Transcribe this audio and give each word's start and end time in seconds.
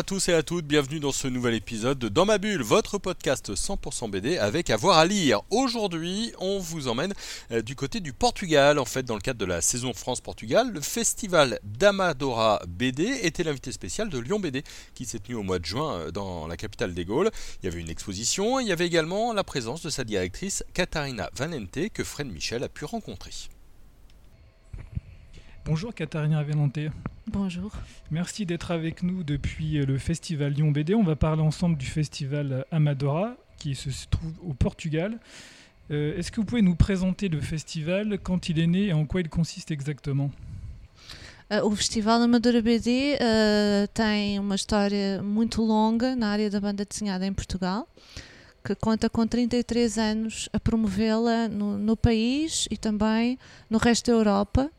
À 0.00 0.02
tous 0.02 0.30
et 0.30 0.32
à 0.32 0.42
toutes, 0.42 0.64
bienvenue 0.64 0.98
dans 0.98 1.12
ce 1.12 1.28
nouvel 1.28 1.52
épisode 1.52 1.98
de 1.98 2.08
Dans 2.08 2.24
ma 2.24 2.38
bulle, 2.38 2.62
votre 2.62 2.96
podcast 2.96 3.52
100% 3.54 4.08
BD 4.08 4.38
avec 4.38 4.70
avoir 4.70 4.96
à, 4.96 5.04
lire. 5.04 5.42
Aujourd'hui, 5.50 6.32
on 6.38 6.58
vous 6.58 6.88
emmène 6.88 7.12
euh, 7.52 7.60
du 7.60 7.76
côté 7.76 8.00
du 8.00 8.14
Portugal, 8.14 8.78
en 8.78 8.86
fait, 8.86 9.02
dans 9.02 9.14
le 9.14 9.20
cadre 9.20 9.38
de 9.38 9.44
la 9.44 9.60
saison 9.60 9.92
France-Portugal. 9.92 10.72
Le 10.72 10.80
festival 10.80 11.60
d'Amadora 11.64 12.62
BD 12.66 13.04
était 13.24 13.42
l'invité 13.42 13.72
spécial 13.72 14.08
de 14.08 14.18
Lyon 14.18 14.40
BD 14.40 14.62
qui 14.94 15.04
s'est 15.04 15.18
tenu 15.18 15.34
au 15.34 15.42
mois 15.42 15.58
de 15.58 15.66
juin 15.66 15.92
euh, 15.92 16.10
dans 16.10 16.46
la 16.46 16.56
capitale 16.56 16.94
des 16.94 17.04
Gaules. 17.04 17.30
Il 17.62 17.66
y 17.66 17.68
avait 17.68 17.82
une 17.82 17.90
exposition, 17.90 18.58
il 18.58 18.68
y 18.68 18.72
avait 18.72 18.86
également 18.86 19.34
la 19.34 19.44
présence 19.44 19.82
de 19.82 19.90
sa 19.90 20.04
directrice 20.04 20.64
Katharina 20.72 21.28
Vanente 21.34 21.90
que 21.92 22.04
Fred 22.04 22.32
Michel 22.32 22.64
a 22.64 22.70
pu 22.70 22.86
rencontrer. 22.86 23.32
Bonjour 25.64 25.94
Katharina 25.94 26.42
Venante. 26.42 26.78
Bonjour. 27.26 27.70
Merci 28.10 28.46
d'être 28.46 28.70
avec 28.70 29.02
nous 29.02 29.22
depuis 29.22 29.84
le 29.84 29.98
festival 29.98 30.52
Lyon 30.52 30.70
BD. 30.70 30.94
On 30.94 31.02
va 31.02 31.16
parler 31.16 31.42
ensemble 31.42 31.76
du 31.76 31.86
festival 31.86 32.64
Amadora 32.70 33.36
qui 33.58 33.74
se 33.74 33.90
trouve 34.08 34.32
au 34.42 34.54
Portugal. 34.54 35.18
Euh, 35.90 36.16
Est-ce 36.16 36.32
que 36.32 36.40
vous 36.40 36.46
pouvez 36.46 36.62
nous 36.62 36.74
présenter 36.74 37.28
le 37.28 37.40
festival, 37.40 38.18
quand 38.22 38.48
il 38.48 38.58
est 38.58 38.66
né 38.66 38.86
et 38.86 38.92
en 38.92 39.04
quoi 39.04 39.20
il 39.20 39.28
consiste 39.28 39.70
exactement? 39.70 40.30
Uh, 41.52 41.64
o 41.64 41.74
Festival 41.74 42.22
Amadora 42.22 42.62
BD 42.62 43.16
uh, 43.20 43.88
tem 43.92 44.38
uma 44.38 44.54
história 44.54 45.20
muito 45.20 45.62
longa 45.62 46.14
na 46.14 46.28
área 46.28 46.48
da 46.48 46.60
banda 46.60 46.84
desenhada 46.84 47.26
em 47.26 47.32
Portugal, 47.32 47.88
que 48.64 48.74
conta 48.76 49.10
com 49.10 49.26
33 49.26 49.98
anos 49.98 50.48
a 50.52 50.60
promovê-la 50.60 51.48
no, 51.48 51.76
no 51.76 51.96
país 51.96 52.68
e 52.70 52.76
também 52.76 53.36
no 53.68 53.78
resto 53.78 54.12
da 54.12 54.16
Europa. 54.16 54.70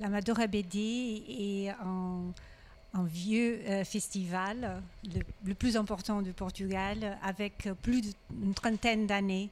L'Amadora 0.00 0.46
BD 0.46 1.24
est 1.28 1.70
un, 1.70 2.32
vieux 3.04 3.60
euh, 3.66 3.84
festival, 3.84 4.82
le, 5.44 5.54
plus 5.54 5.76
important 5.76 6.22
du 6.22 6.32
Portugal, 6.32 7.18
avec 7.22 7.68
plus 7.82 8.02
d'une 8.30 8.54
trentaine 8.54 9.06
d'années 9.06 9.50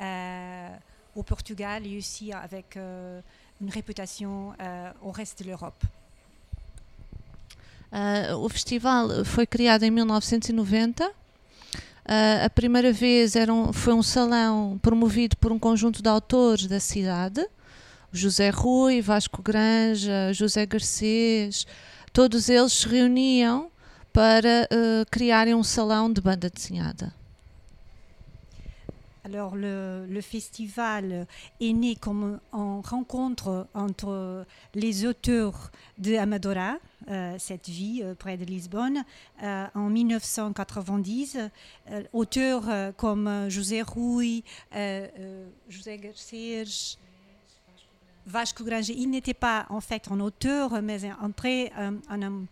euh, 0.00 0.68
au 1.14 1.22
Portugal 1.22 1.86
et 1.86 1.98
aussi 1.98 2.32
avec 2.32 2.76
euh, 2.76 3.20
une 3.60 3.70
réputation 3.70 4.52
au 5.02 5.10
reste 5.10 5.42
de 5.42 5.48
l'Europe. 5.48 5.84
O 7.90 8.48
festival 8.48 9.24
foi 9.24 9.46
criado 9.46 9.84
em 9.84 9.90
1990. 9.90 11.02
Uh, 12.08 12.46
a 12.46 12.50
primeira 12.50 12.90
vez 12.90 13.36
era 13.36 13.52
um, 13.52 13.70
foi 13.70 13.92
um 13.92 14.02
salão 14.02 14.78
promovido 14.80 15.36
por 15.36 15.52
um 15.52 15.58
conjunto 15.58 16.02
de 16.02 16.08
autores 16.08 16.66
da 16.66 16.80
cidade. 16.80 17.46
José 18.12 18.50
Rui, 18.50 19.00
Vasco 19.00 19.42
Granja, 19.42 20.32
José 20.32 20.66
Garcês, 20.66 21.66
todos 22.12 22.48
eles 22.48 22.72
se 22.72 22.88
reuniam 22.88 23.70
para 24.12 24.68
uh, 24.72 25.06
criarem 25.10 25.54
um 25.54 25.62
salão 25.62 26.12
de 26.12 26.20
banda 26.20 26.50
desenhada. 26.50 27.12
Alors 29.28 29.54
le, 29.54 30.06
le, 30.08 30.22
festival 30.22 31.26
est 31.60 31.72
né 31.74 31.96
comme 31.96 32.40
une 32.50 32.80
rencontre 32.82 33.66
entre 33.74 34.46
les 34.74 35.04
auteurs 35.04 35.70
de 35.98 36.16
Amadora, 36.16 36.78
euh, 37.10 37.36
cette 37.38 37.68
ville 37.68 38.04
euh, 38.04 38.14
près 38.14 38.38
de 38.38 38.46
Lisbonne, 38.46 39.04
euh, 39.42 39.66
en 39.74 39.90
1990. 39.90 41.38
auteurs 42.14 42.94
comme 42.96 43.50
José 43.50 43.82
Rui, 43.82 44.44
José 45.68 45.98
Garcês, 45.98 46.98
Vasco 48.28 48.62
Granger, 48.62 48.94
il 48.94 49.08
n'était 49.08 49.34
pas 49.34 49.64
en 49.70 49.80
fait 49.80 50.02
un 50.10 50.20
auteur, 50.20 50.82
mais 50.82 51.00
un 51.04 51.30
très 51.30 51.72
un, 51.76 51.94
un, 52.10 52.22
un, 52.22 52.46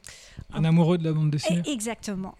un 0.54 0.64
amoureux 0.64 0.96
de 0.96 1.04
la 1.04 1.12
bande 1.12 1.30
dessinée. 1.30 1.62
Exactement. 1.66 2.34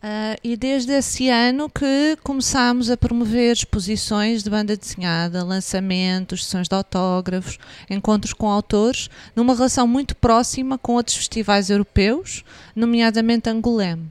Uh, 0.00 0.38
e 0.44 0.56
desde 0.56 0.92
esse 0.92 1.28
ano 1.28 1.68
que 1.68 2.16
começámos 2.22 2.88
a 2.88 2.96
promover 2.96 3.52
exposições 3.52 4.44
de 4.44 4.50
banda 4.50 4.76
desenhada, 4.76 5.42
lançamentos, 5.42 6.44
sessões 6.44 6.68
de 6.68 6.74
autógrafos, 6.74 7.58
encontros 7.90 8.32
com 8.32 8.48
autores, 8.48 9.10
numa 9.34 9.54
relação 9.54 9.88
muito 9.88 10.14
próxima 10.14 10.78
com 10.78 10.94
outros 10.94 11.16
festivais 11.16 11.68
europeus, 11.68 12.44
nomeadamente 12.76 13.48
Angoulême. 13.48 14.08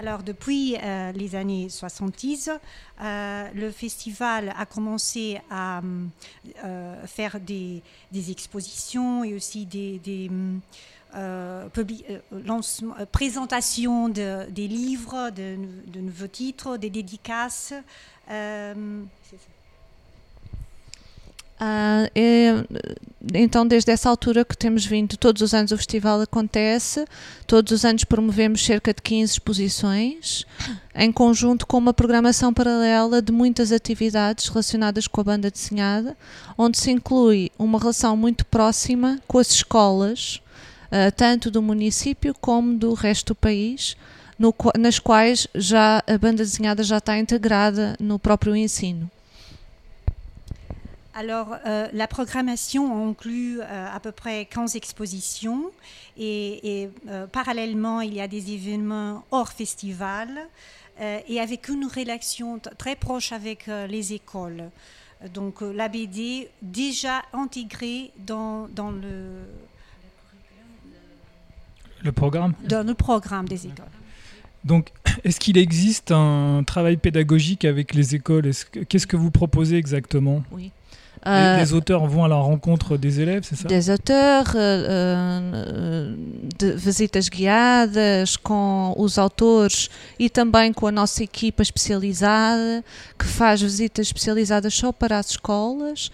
Alors 0.00 0.22
depuis 0.22 0.78
euh, 0.82 1.12
les 1.12 1.34
années 1.34 1.68
70, 1.68 2.48
euh, 3.02 3.48
le 3.54 3.70
festival 3.70 4.54
a 4.56 4.64
commencé 4.64 5.38
à 5.50 5.82
euh, 6.64 7.06
faire 7.06 7.38
des, 7.38 7.82
expositions 8.30 9.24
et 9.24 9.34
aussi 9.34 9.66
des, 9.66 9.98
des 9.98 10.30
lancement, 12.46 12.94
présentation 13.12 14.08
de, 14.08 14.50
des 14.50 14.68
livres, 14.68 15.28
de, 15.36 16.00
nouveaux 16.00 16.28
titres, 16.28 16.78
des 16.78 16.88
dédicaces. 16.88 17.74
Uh, 21.60 22.08
é, 22.14 22.64
então, 23.34 23.66
desde 23.66 23.92
essa 23.92 24.08
altura 24.08 24.46
que 24.46 24.56
temos 24.56 24.86
vindo, 24.86 25.18
todos 25.18 25.42
os 25.42 25.52
anos 25.52 25.70
o 25.72 25.76
festival 25.76 26.18
acontece, 26.22 27.04
todos 27.46 27.70
os 27.70 27.84
anos 27.84 28.02
promovemos 28.02 28.64
cerca 28.64 28.94
de 28.94 29.02
15 29.02 29.32
exposições, 29.32 30.46
em 30.94 31.12
conjunto 31.12 31.66
com 31.66 31.76
uma 31.76 31.92
programação 31.92 32.54
paralela 32.54 33.20
de 33.20 33.30
muitas 33.30 33.72
atividades 33.72 34.48
relacionadas 34.48 35.06
com 35.06 35.20
a 35.20 35.24
banda 35.24 35.50
desenhada, 35.50 36.16
onde 36.56 36.78
se 36.78 36.90
inclui 36.90 37.52
uma 37.58 37.78
relação 37.78 38.16
muito 38.16 38.46
próxima 38.46 39.20
com 39.28 39.38
as 39.38 39.50
escolas, 39.50 40.40
uh, 40.86 41.12
tanto 41.14 41.50
do 41.50 41.60
município 41.60 42.34
como 42.40 42.74
do 42.74 42.94
resto 42.94 43.34
do 43.34 43.34
país, 43.34 43.98
no, 44.38 44.54
nas 44.78 44.98
quais 44.98 45.46
já 45.54 46.02
a 46.06 46.16
banda 46.16 46.38
desenhada 46.38 46.82
já 46.82 46.96
está 46.96 47.18
integrada 47.18 47.96
no 48.00 48.18
próprio 48.18 48.56
ensino. 48.56 49.10
Alors, 51.20 51.54
euh, 51.66 51.86
la 51.92 52.06
programmation 52.06 53.10
inclut 53.10 53.60
euh, 53.60 53.94
à 53.94 54.00
peu 54.00 54.10
près 54.10 54.46
15 54.46 54.74
expositions 54.74 55.70
et, 56.16 56.82
et 56.82 56.90
euh, 57.08 57.26
parallèlement, 57.26 58.00
il 58.00 58.14
y 58.14 58.22
a 58.22 58.26
des 58.26 58.52
événements 58.52 59.22
hors 59.30 59.50
festival 59.50 60.28
et 61.28 61.40
avec 61.40 61.70
une 61.70 61.86
relation 61.86 62.60
très 62.76 62.94
proche 62.94 63.32
avec 63.32 63.68
les 63.88 64.12
écoles. 64.12 64.64
Donc, 65.32 65.62
la 65.62 65.88
BD 65.88 66.50
déjà 66.60 67.22
intégrée 67.32 68.10
dans, 68.18 68.68
dans 68.68 68.90
le, 68.90 69.46
le 72.02 72.12
programme? 72.12 72.52
Dans 72.68 72.86
le 72.86 72.92
programme 72.92 73.48
des 73.48 73.66
écoles. 73.66 73.86
Donc, 74.62 74.92
est-ce 75.24 75.40
qu'il 75.40 75.56
existe 75.56 76.12
un 76.12 76.64
travail 76.66 76.98
pédagogique 76.98 77.64
avec 77.64 77.94
les 77.94 78.14
écoles? 78.14 78.50
Qu'est-ce 78.86 79.06
que 79.06 79.16
vous 79.16 79.30
proposez 79.30 79.76
exactement? 79.76 80.42
Oui. 80.52 80.70
Euh, 81.26 81.58
les, 81.58 81.74
auteurs 81.74 82.06
vont 82.06 82.24
à 82.24 82.28
la 82.28 82.36
rencontre 82.36 82.96
des 82.96 83.20
élèves, 83.20 83.42
c'est 83.44 83.56
ça? 83.56 83.68
Des 83.68 83.90
auteurs, 83.90 84.46
uh, 84.54 86.16
de 86.58 86.72
visitas 86.72 87.28
guiadas 87.28 88.38
com 88.38 88.94
os 88.96 89.18
autores 89.18 89.90
e 90.18 90.30
também 90.30 90.72
com 90.72 90.86
a 90.86 90.92
nossa 90.92 91.22
equipa 91.22 91.62
especializada, 91.62 92.82
que 93.18 93.26
faz 93.26 93.60
visitas 93.60 94.06
especializadas 94.06 94.72
só 94.72 94.92
para 94.92 95.18
as 95.18 95.30
escolas, 95.30 96.10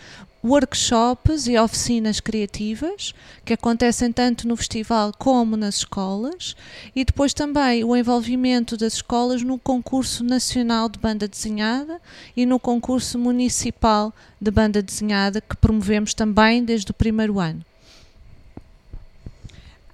workshops 0.46 1.48
e 1.48 1.58
oficinas 1.58 2.20
criativas 2.20 3.12
que 3.44 3.52
acontecem 3.52 4.12
tanto 4.12 4.46
no 4.46 4.56
festival 4.56 5.12
como 5.18 5.56
nas 5.56 5.78
escolas 5.78 6.54
e 6.94 7.04
depois 7.04 7.34
também 7.34 7.82
o 7.82 7.96
envolvimento 7.96 8.76
das 8.76 8.94
escolas 8.94 9.42
no 9.42 9.58
concurso 9.58 10.22
nacional 10.22 10.88
de 10.88 11.00
banda 11.00 11.26
desenhada 11.26 12.00
e 12.36 12.46
no 12.46 12.60
concurso 12.60 13.18
municipal 13.18 14.14
de 14.40 14.50
banda 14.52 14.80
desenhada 14.80 15.40
que 15.40 15.56
promovemos 15.56 16.14
também 16.14 16.64
desde 16.64 16.92
o 16.92 16.94
primeiro 16.94 17.40
ano. 17.40 17.62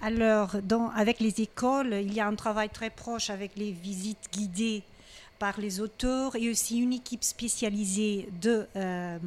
Alors, 0.02 0.60
dans, 0.60 0.90
avec 0.96 1.20
les 1.20 1.40
écoles, 1.40 1.92
il 2.04 2.12
y 2.12 2.18
a 2.18 2.26
un 2.26 2.34
travail 2.34 2.68
très 2.68 2.90
proche 2.90 3.30
avec 3.30 3.52
les 3.56 3.70
visites 3.70 4.28
guidées 4.32 4.82
par 5.38 5.60
les 5.60 5.80
auteurs 5.80 6.34
et 6.34 6.50
aussi 6.50 6.80
une 6.80 6.92
équipe 6.92 7.22
spécialisée 7.22 8.28
de 8.40 8.66
euh, 8.74 9.18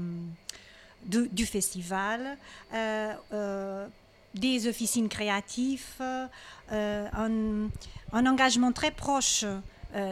du 1.05 1.45
festival, 1.45 2.37
euh, 2.73 3.13
euh, 3.33 3.87
des 4.33 4.67
officines 4.67 5.07
créatives, 5.07 6.01
euh, 6.01 7.07
un, 7.13 8.25
engagement 8.25 8.71
très 8.71 8.91
proche 8.91 9.45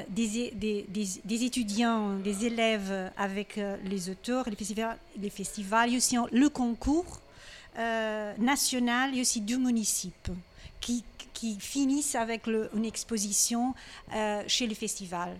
des, 0.09 0.53
des, 0.55 1.43
étudiants, 1.43 2.15
des 2.15 2.45
élèves 2.45 3.11
avec 3.17 3.59
les 3.83 4.09
auteurs, 4.09 4.49
les 4.49 4.55
festivals, 4.55 4.97
les 5.21 5.29
festivals, 5.29 5.93
et 5.93 5.97
aussi 5.97 6.17
en- 6.17 6.27
le 6.31 6.47
concours 6.47 7.19
national. 8.37 9.17
Et 9.17 9.21
aussi 9.21 9.41
du 9.41 9.57
municipes 9.57 10.29
qui, 10.79 11.03
qui 11.33 11.57
finissent 11.59 12.15
avec 12.15 12.47
une 12.47 12.85
exposition 12.85 13.73
chez 14.47 14.67
le 14.67 14.75
festival. 14.75 15.35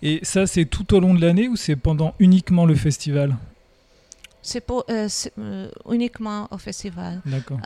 Et 0.00 0.20
ça, 0.22 0.46
c'est 0.46 0.64
tout 0.64 0.94
au 0.94 1.00
long 1.00 1.12
de 1.12 1.20
l'année 1.20 1.48
ou 1.48 1.56
c'est 1.56 1.76
pendant 1.76 2.14
uniquement 2.18 2.64
le 2.64 2.74
festival? 2.74 3.36
C'est 4.42 4.64
euh, 4.70 5.08
euh, 5.38 5.70
uniquement 5.86 6.48
au 6.50 6.58
festival. 6.58 7.22
D'accord. 7.24 7.58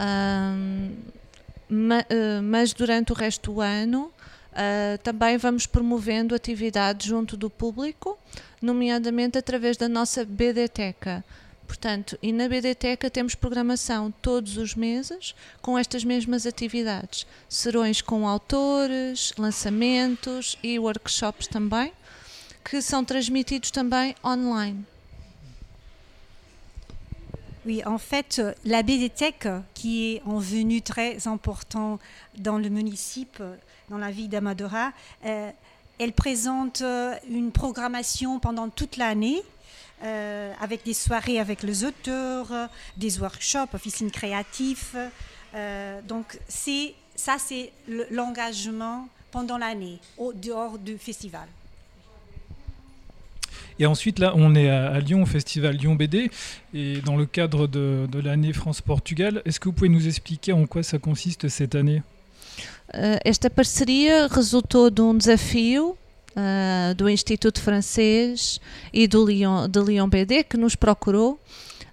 Ma- 1.68 2.04
eh, 2.08 2.40
mas 2.42 2.72
durante 2.72 3.12
o 3.12 3.14
resto 3.14 3.50
do 3.52 3.60
ano 3.60 4.10
ah, 4.52 4.98
também 5.02 5.36
vamos 5.36 5.66
promovendo 5.66 6.34
atividades 6.34 7.06
junto 7.08 7.36
do 7.36 7.50
público, 7.50 8.16
nomeadamente 8.62 9.36
através 9.36 9.76
da 9.76 9.88
nossa 9.88 10.24
BDteca. 10.24 11.24
Portanto, 11.66 12.16
e 12.22 12.32
na 12.32 12.48
BDteca 12.48 13.10
temos 13.10 13.34
programação 13.34 14.12
todos 14.22 14.56
os 14.56 14.74
meses 14.76 15.34
com 15.60 15.76
estas 15.76 16.04
mesmas 16.04 16.46
atividades. 16.46 17.26
Serões 17.48 18.00
com 18.00 18.26
autores, 18.28 19.32
lançamentos 19.36 20.56
e 20.62 20.78
workshops 20.78 21.48
também, 21.48 21.92
que 22.64 22.80
são 22.80 23.04
transmitidos 23.04 23.70
também 23.72 24.14
online. 24.24 24.86
Oui, 27.66 27.82
en 27.84 27.98
fait, 27.98 28.38
euh, 28.38 28.54
la 28.64 28.82
BDTech, 28.82 29.48
qui 29.74 30.14
est 30.14 30.22
en 30.24 30.38
venue 30.38 30.82
très 30.82 31.26
important 31.26 31.98
dans 32.38 32.58
le 32.58 32.68
municipe, 32.68 33.42
dans 33.88 33.98
la 33.98 34.10
ville 34.12 34.28
d'Amadora, 34.28 34.92
euh, 35.24 35.50
elle 35.98 36.12
présente 36.12 36.82
euh, 36.82 37.14
une 37.28 37.50
programmation 37.52 38.38
pendant 38.38 38.68
toute 38.68 38.96
l'année. 38.96 39.42
avec 40.60 40.84
des 40.84 40.92
soirées 40.92 41.40
avec 41.40 41.62
les 41.62 41.82
auteurs, 41.82 42.48
des 42.98 43.18
workshops, 43.18 43.72
officines 43.72 44.10
créatives. 44.10 44.94
Donc 46.06 46.38
c'est 46.48 46.92
ça, 47.14 47.36
c'est 47.38 47.72
le- 47.88 48.06
l'engagement 48.10 49.08
pendant 49.30 49.56
l'année, 49.56 49.98
au 50.18 50.34
dehors 50.34 50.78
du 50.78 50.98
festival. 50.98 51.48
Et 53.78 53.86
ensuite, 53.86 54.18
là, 54.18 54.32
on 54.36 54.54
est 54.54 54.70
à, 54.70 54.88
à 54.88 55.00
Lyon, 55.00 55.22
au 55.22 55.26
festival 55.26 55.76
Lyon 55.76 55.94
BD, 55.94 56.30
et 56.72 56.98
dans 57.04 57.16
le 57.16 57.26
cadre 57.26 57.66
de, 57.66 58.06
de 58.10 58.18
l'année 58.18 58.52
France-Portugal, 58.52 59.42
est-ce 59.44 59.60
que 59.60 59.68
vous 59.68 59.74
pouvez 59.74 59.90
nous 59.90 60.06
expliquer 60.06 60.52
en 60.52 60.66
quoi 60.66 60.82
ça 60.82 60.98
consiste 60.98 61.48
cette 61.48 61.74
année? 61.74 62.02
Uh, 62.94 63.18
esta 63.24 63.50
parceria 63.50 64.28
resultou 64.28 64.90
de 64.90 65.02
um 65.02 65.18
desafio 65.18 65.98
uh, 66.36 66.94
do 66.94 67.08
Instituto 67.08 67.60
Francês 67.60 68.60
e 68.94 69.08
do 69.08 69.26
Lyon, 69.26 69.68
de 69.68 69.80
Lyon 69.80 70.08
BD 70.08 70.44
que 70.44 70.56
nos 70.56 70.76
procurou 70.76 71.38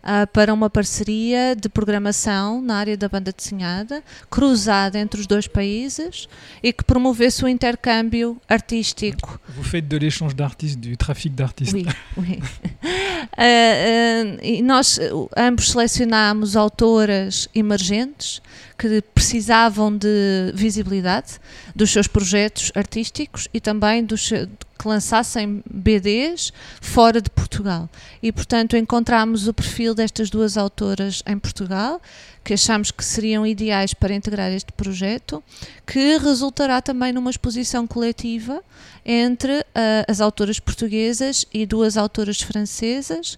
uh, 0.03 0.27
para 0.31 0.53
uma 0.53 0.69
parceria 0.69 1.55
de 1.55 1.69
programação 1.69 2.61
na 2.61 2.75
área 2.75 2.97
da 2.97 3.07
banda 3.07 3.31
desenhada, 3.31 4.03
cruzada 4.29 5.00
entre 5.00 5.19
os 5.21 5.27
dois 5.27 5.47
países 5.47 6.27
e 6.61 6.71
que 6.71 6.83
promovesse 6.83 7.44
o 7.44 7.47
intercâmbio 7.47 8.38
artístico 8.47 9.39
Vous 9.55 9.63
faites 9.63 9.88
de 9.89 9.97
l'échange 9.97 10.35
d'artistes, 10.35 10.75
du 10.75 10.97
trafic 10.97 11.33
d'artistes. 11.33 11.73
Oui, 11.73 11.85
oui. 12.17 12.39
Eh, 13.38 14.39
eh, 14.44 14.57
e 14.57 14.61
nós 14.61 14.97
eh, 14.97 15.11
ambos 15.38 15.71
selecionámos 15.71 16.56
autoras 16.56 17.47
emergentes 17.53 18.41
que 18.77 19.01
precisavam 19.13 19.95
de 19.95 20.51
visibilidade 20.53 21.39
dos 21.75 21.91
seus 21.91 22.07
projetos 22.07 22.71
artísticos 22.75 23.47
e 23.53 23.59
também 23.59 24.03
dos, 24.03 24.29
que 24.29 24.87
lançassem 24.87 25.63
BDs 25.69 26.51
fora 26.81 27.21
de 27.21 27.29
Portugal. 27.29 27.89
E, 28.21 28.31
portanto, 28.31 28.75
encontramos 28.75 29.47
o 29.47 29.53
perfil 29.53 29.95
destas 29.95 30.29
duas 30.29 30.57
autoras 30.57 31.23
em 31.25 31.37
Portugal, 31.39 32.01
que 32.44 32.54
achamos 32.54 32.92
que 32.92 33.04
seriam 33.04 33.45
ideais 33.45 33.94
para 33.94 34.13
integrar 34.13 34.51
este 34.51 34.72
projeto, 34.74 35.44
que 35.88 36.18
resultará 36.18 36.81
também 36.81 37.13
numa 37.13 37.31
exposição 37.31 37.88
coletiva 37.88 38.62
entre 39.06 39.66
ah, 39.74 40.06
as 40.07 40.19
autoras 40.19 40.60
portuguesas 40.60 41.45
e 41.54 41.66
duas 41.66 41.98
autoras 41.98 42.42
francesas 42.42 43.38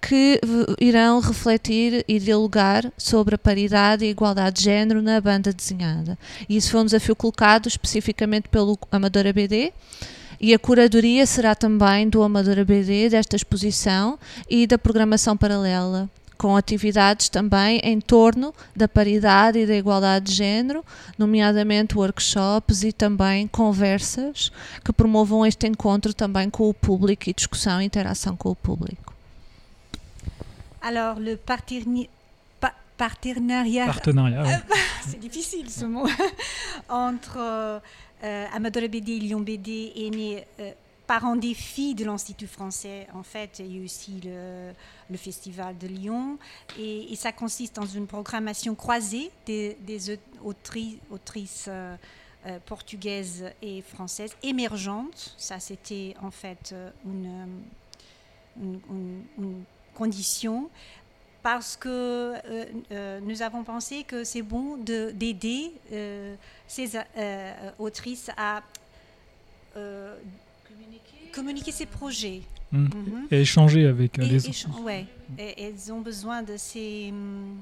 que 0.00 0.40
irão 0.80 1.20
refletir 1.20 2.04
e 2.06 2.18
dialogar 2.18 2.92
sobre 2.96 3.34
a 3.34 3.38
paridade 3.38 4.04
e 4.04 4.10
igualdade 4.10 4.58
de 4.58 4.64
género 4.64 5.02
na 5.02 5.20
banda 5.20 5.52
desenhada. 5.52 6.18
E 6.48 6.56
isso 6.56 6.70
foi 6.70 6.80
um 6.80 6.84
desafio 6.84 7.16
colocado 7.16 7.66
especificamente 7.66 8.48
pelo 8.48 8.78
Amadora 8.90 9.32
BD. 9.32 9.72
E 10.40 10.52
a 10.52 10.58
curadoria 10.58 11.24
será 11.26 11.54
também 11.54 12.08
do 12.08 12.22
Amadora 12.22 12.64
BD 12.64 13.08
desta 13.08 13.36
exposição 13.36 14.18
e 14.48 14.66
da 14.66 14.78
programação 14.78 15.34
paralela, 15.34 16.10
com 16.38 16.56
atividades 16.56 17.28
também 17.28 17.80
em 17.82 18.00
torno 18.00 18.54
da 18.74 18.86
paridade 18.86 19.58
e 19.60 19.66
da 19.66 19.74
igualdade 19.74 20.26
de 20.26 20.32
género, 20.34 20.84
nomeadamente 21.18 21.96
workshops 21.96 22.82
e 22.82 22.92
também 22.92 23.46
conversas 23.48 24.50
que 24.84 24.92
promovam 24.92 25.44
este 25.46 25.66
encontro 25.66 26.12
também 26.14 26.48
com 26.50 26.68
o 26.68 26.74
público 26.74 27.28
e 27.28 27.32
discussão 27.34 27.80
e 27.80 27.84
interação 27.84 28.36
com 28.36 28.50
o 28.50 28.56
público. 28.56 29.14
Alors 30.80 31.18
le 31.18 31.36
parterni- 31.36 32.08
pa- 32.60 32.74
partenariat 32.96 33.86
Partenariat. 33.86 34.44
ouais. 34.44 34.62
c'est 35.02 35.18
difficile 35.20 35.68
ce 35.70 35.84
mot, 35.84 36.06
entre 36.88 37.38
euh, 37.38 38.46
Amadora 38.52 38.86
BD 38.88 39.12
et 39.16 39.18
Lyon 39.20 39.40
BD 39.40 39.92
est 39.96 40.10
né 40.10 40.44
euh, 40.60 40.72
par 41.06 41.24
un 41.24 41.36
défi 41.36 41.94
de 41.94 42.04
l'Institut 42.04 42.46
français. 42.46 43.06
En 43.14 43.22
fait, 43.22 43.60
il 43.60 43.76
y 43.76 43.80
a 43.80 43.84
aussi 43.84 44.20
le, 44.24 44.72
Festival 45.16 45.78
de 45.78 45.86
Lyon. 45.86 46.38
Et, 46.78 47.14
ça 47.16 47.32
consiste 47.32 47.76
dans 47.76 47.86
une 47.86 48.06
programmation 48.06 48.74
croisée 48.74 49.30
des, 49.46 49.76
des 49.80 50.10
aut- 50.10 50.50
autri- 50.52 50.98
autrices 51.10 51.66
euh, 51.68 51.96
euh, 52.46 52.58
portugaises 52.66 53.44
et 53.62 53.82
françaises 53.82 54.36
émergentes. 54.42 55.34
Ça, 55.38 55.60
c'était 55.60 56.14
en 56.22 56.30
fait 56.30 56.72
euh, 56.72 56.90
une, 57.04 57.56
condition 59.94 60.68
parce 61.42 61.76
que 61.76 62.34
nous 63.20 63.40
avons 63.42 63.64
pensé 63.64 64.04
que 64.04 64.24
c'est 64.24 64.42
bon 64.42 64.76
de- 64.76 65.10
d'aider 65.10 65.72
ces 66.66 66.98
autrices 67.78 68.30
à 68.36 68.62
communiquer 71.32 71.72
ses 71.72 71.86
projets. 71.86 72.42
Mm. 72.72 72.78
Mhm. 72.84 73.28
Et 73.30 73.40
échanger 73.42 73.86
avec 73.86 74.18
euh, 74.18 74.22
Et- 74.22 74.26
les 74.28 74.46
autres. 74.48 74.54
ch- 74.56 74.74
ouais. 74.82 75.06
Et 75.38 75.62
elles 75.64 75.92
ont 75.92 76.00
besoin 76.00 76.42
de 76.42 76.56
ces 76.56 77.10
hum, 77.10 77.60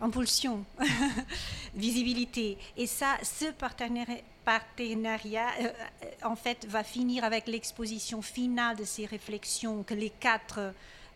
impulsions, 0.00 0.64
visibilité. 1.74 2.56
Et 2.76 2.86
ça, 2.86 3.16
ce 3.22 3.46
partenari- 3.52 4.22
partenariat, 4.44 5.48
euh, 5.60 5.64
euh, 6.04 6.06
en 6.28 6.36
fait, 6.36 6.66
va 6.68 6.84
finir 6.84 7.24
avec 7.24 7.46
l'exposition 7.46 8.22
finale 8.22 8.76
de 8.76 8.84
ces 8.84 9.06
réflexions 9.06 9.82
que 9.82 9.94
les 9.94 10.10
quatre 10.10 10.60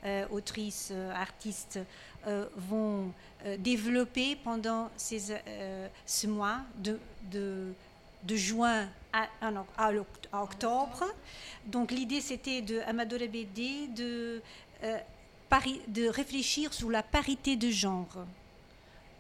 euh, 0.05 0.26
autrices, 0.31 0.91
euh, 0.93 1.12
artistes 1.14 1.79
euh, 2.26 2.47
vont 2.57 3.12
euh, 3.47 3.57
développer 3.59 4.37
pendant 4.37 4.91
ces, 4.97 5.33
euh, 5.33 5.88
ce 6.07 6.26
mois 6.26 6.59
de, 6.76 6.99
de, 7.31 7.73
de 8.25 8.37
juin 8.37 8.89
à, 9.13 9.27
à 9.41 9.51
oc- 9.51 9.67
à 9.77 9.93
oct- 9.93 10.29
à 10.33 10.43
octobre. 10.43 11.05
Donc 11.67 11.91
l'idée 11.91 12.21
c'était 12.21 12.63
de 12.63 12.81
Amadora 12.81 13.27
BD 13.27 13.89
de, 13.89 14.43
euh, 14.85 14.99
de 15.89 16.09
réfléchir 16.09 16.73
sur 16.75 16.91
la 16.91 17.03
parité 17.03 17.57
de 17.57 17.71
genre. 17.71 18.25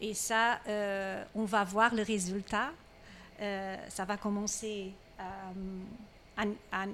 Et 0.00 0.14
ça, 0.14 0.60
euh, 0.68 1.24
on 1.34 1.44
va 1.44 1.64
voir 1.64 1.94
le 1.94 2.02
résultat. 2.02 2.70
Euh, 3.40 3.76
ça 3.88 4.04
va 4.04 4.16
commencer 4.16 4.92
à, 5.18 6.84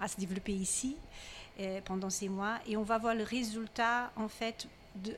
à- 0.00 0.08
se 0.08 0.16
développer 0.18 0.52
ici 0.52 0.96
pendant 1.84 2.10
ces 2.10 2.28
mois. 2.28 2.58
Et 2.66 2.76
on 2.76 2.82
va 2.82 2.98
voir 2.98 3.14
le 3.14 3.22
résultat 3.22 4.10
en 4.16 4.28
fait 4.28 4.66
de, 4.96 5.14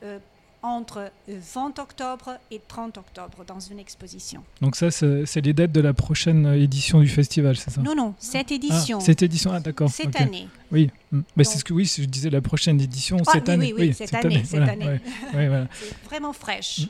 entre 0.63 1.11
euh, 1.29 1.37
20 1.53 1.77
octobre 1.79 2.37
et 2.49 2.59
30 2.67 2.97
octobre 2.97 3.43
dans 3.45 3.59
une 3.59 3.79
exposition. 3.79 4.43
Donc 4.61 4.75
ça, 4.75 4.89
c'est 4.91 5.41
les 5.41 5.53
dates 5.53 5.71
de 5.73 5.81
la 5.81 5.93
prochaine 5.93 6.45
euh, 6.45 6.59
édition 6.61 7.01
du 7.01 7.07
festival, 7.09 7.55
c'est 7.57 7.69
ça? 7.69 7.81
Non, 7.81 7.93
non, 7.95 8.15
cette 8.17 8.47
Ah, 8.51 8.55
édition, 8.55 8.99
cette 9.01 9.21
édition, 9.21 9.51
ah 9.53 9.59
d'accord. 9.59 9.89
cette 9.89 10.19
année. 10.19 10.47
Oui, 10.71 10.89
mm. 11.11 11.19
Bah, 11.35 11.43
c'est 11.43 11.57
ce 11.59 11.63
que 11.65 11.73
oui, 11.73 11.85
je 11.85 12.05
disais 12.05 12.29
la 12.29 12.41
prochaine 12.41 12.79
édition 12.81 13.17
Ah, 13.27 13.31
cette 13.33 13.47
oui, 13.49 13.53
année. 13.53 13.73
oui, 13.73 13.87
oui, 13.89 13.93
cette 13.93 14.13
année, 14.15 14.41
cette 14.45 14.49
voilà, 14.59 14.71
année. 14.71 14.85
ouais, 14.87 15.01
ouais, 15.35 15.47
voilà. 15.49 15.67
C'est 15.79 16.03
vraiment 16.05 16.33
fraîche. 16.33 16.87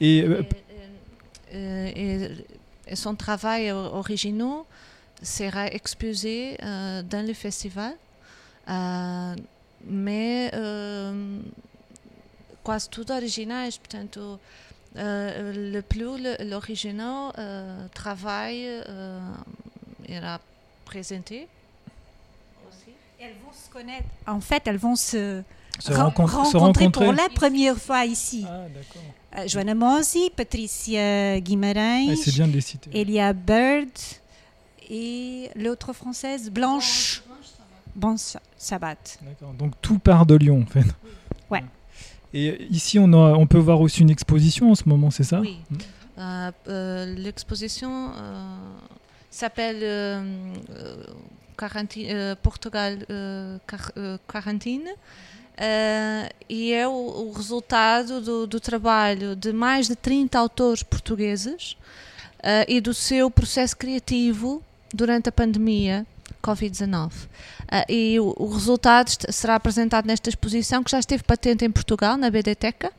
Et 0.00 0.22
euh, 0.22 0.42
Et, 1.52 2.22
et- 2.24 2.30
et 2.88 2.96
son 2.96 3.14
travail 3.16 3.70
original 3.72 4.58
sera 5.22 5.66
exposé 5.68 6.56
euh, 6.62 7.02
dans 7.02 7.26
le 7.26 7.32
festival, 7.34 7.94
euh, 8.68 9.34
mais 9.88 10.50
euh, 10.54 11.40
quase 12.66 12.88
tudo 12.90 13.14
originais, 13.14 13.70
portanto, 13.78 14.38
euh, 14.96 15.72
le 15.74 15.80
plus 15.82 16.18
l'original 16.40 17.32
euh, 17.38 17.86
travaille 17.94 18.64
euh, 18.88 19.20
irá 20.08 20.40
présenter. 20.84 21.46
Elles 23.18 23.34
vont 23.44 23.52
se 23.52 23.70
connaître. 23.70 24.06
En 24.26 24.40
fait, 24.40 24.62
elles 24.66 24.76
vont 24.78 24.96
se, 24.96 25.42
Se, 25.78 25.92
ren- 25.92 26.04
rencontre- 26.04 26.46
se 26.46 26.56
rencontrer 26.56 26.90
pour 26.90 27.12
la 27.12 27.28
première 27.28 27.76
fois 27.78 28.04
ici. 28.04 28.44
Ah. 28.48 28.66
Euh, 29.38 29.48
Joanna 29.48 29.74
Mosi, 29.74 30.30
Patricia 30.34 31.40
Guimarães, 31.40 32.08
Ah, 32.10 32.16
c'est 32.16 32.32
bien 32.34 32.46
de 32.48 32.52
les 32.52 32.60
citer. 32.60 32.90
Elia 32.92 33.32
Bird 33.32 33.88
et 34.90 35.50
l'autre 35.56 35.92
française, 35.92 36.50
Blanche. 36.50 37.22
Bon 37.94 38.16
Sabat. 38.58 38.96
Donc 39.58 39.72
tout 39.80 39.98
part 39.98 40.26
de 40.26 40.34
Lyon, 40.34 40.64
en 40.66 40.70
fait. 40.70 40.84
Ouais. 41.50 41.64
Et 42.34 42.66
ici, 42.70 42.98
on, 42.98 43.12
a- 43.12 43.34
on 43.36 43.46
peut 43.46 43.58
voir 43.58 43.80
aussi 43.80 44.02
une 44.02 44.10
exposition 44.10 44.70
en 44.70 44.74
ce 44.74 44.88
moment, 44.88 45.10
c'est 45.10 45.24
ça 45.24 45.40
Oui. 45.40 45.58
Mm. 45.70 45.76
Euh, 46.18 46.50
euh, 46.68 47.14
L'exposition 47.16 48.10
euh, 48.10 48.12
s'appelle 49.30 49.80
euh, 49.82 50.54
euh, 50.70 52.34
Portugal 52.42 53.06
Quar- 53.66 53.92
Quarantine 54.26 54.88
eh, 55.58 56.28
e 56.50 56.72
é 56.72 56.86
o, 56.86 56.92
o 56.92 57.32
resultado 57.32 58.20
do, 58.20 58.46
do 58.46 58.60
trabalho 58.60 59.34
de 59.34 59.52
mais 59.52 59.88
de 59.88 59.94
30 59.96 60.36
autores 60.38 60.82
portugueses 60.82 61.76
eh, 62.42 62.66
e 62.68 62.80
do 62.80 62.92
seu 62.92 63.30
processo 63.30 63.74
criativo 63.76 64.62
durante 64.92 65.28
a 65.28 65.32
pandemia 65.32 66.06
Covid-19. 66.46 67.12
Eh, 67.70 67.92
e 67.92 68.20
o, 68.20 68.34
o 68.38 68.48
resultado 68.48 69.10
será 69.30 69.56
apresentado 69.56 70.06
nesta 70.06 70.28
exposição 70.28 70.84
que 70.84 70.90
já 70.90 70.98
esteve 70.98 71.24
patente 71.24 71.64
em 71.64 71.70
Portugal, 71.70 72.16
na 72.16 72.30
BDTECA, 72.30 72.92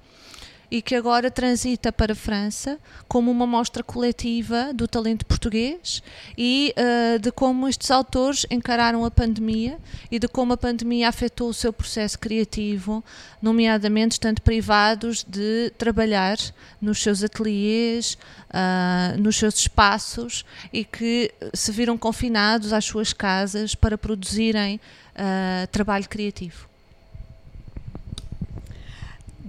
e 0.70 0.82
que 0.82 0.96
agora 0.96 1.32
transita 1.32 1.92
para 1.92 2.14
a 2.14 2.16
França 2.16 2.78
como 3.08 3.32
uma 3.32 3.48
mostra 3.48 3.84
coletiva 3.84 4.74
do 4.74 4.88
talento 4.88 5.26
português 5.26 6.04
e 6.38 6.74
eh, 6.76 7.18
de 7.20 7.32
como 7.32 7.68
estes 7.68 7.90
autores 7.90 8.46
encararam 8.52 9.06
a 9.06 9.12
pandemia 9.12 9.78
e 10.12 10.20
de 10.20 10.28
como 10.28 10.54
a 10.54 10.58
pandemia 10.58 11.08
afetou 11.08 11.50
o 11.50 11.54
seu 11.54 11.72
processo 11.72 12.20
criativo, 12.20 13.04
nomeadamente 13.42 14.14
estando 14.14 14.42
privados 14.42 15.24
de 15.24 15.72
trabalhar 15.78 16.38
nos 16.82 17.02
seus 17.02 17.24
ateliês, 17.24 18.18
ah, 18.50 19.16
nos 19.18 19.38
seus 19.38 19.56
espaços 19.56 20.46
e 20.74 20.84
que 20.84 21.32
se 21.54 21.72
viram 21.72 21.98
confinados 21.98 22.74
às 22.74 22.84
suas 22.84 23.14
casas 23.14 23.74
para 23.74 23.98
produzirem 23.98 24.82
ah, 25.16 25.68
trabalho 25.72 26.08
criativo. 26.10 26.67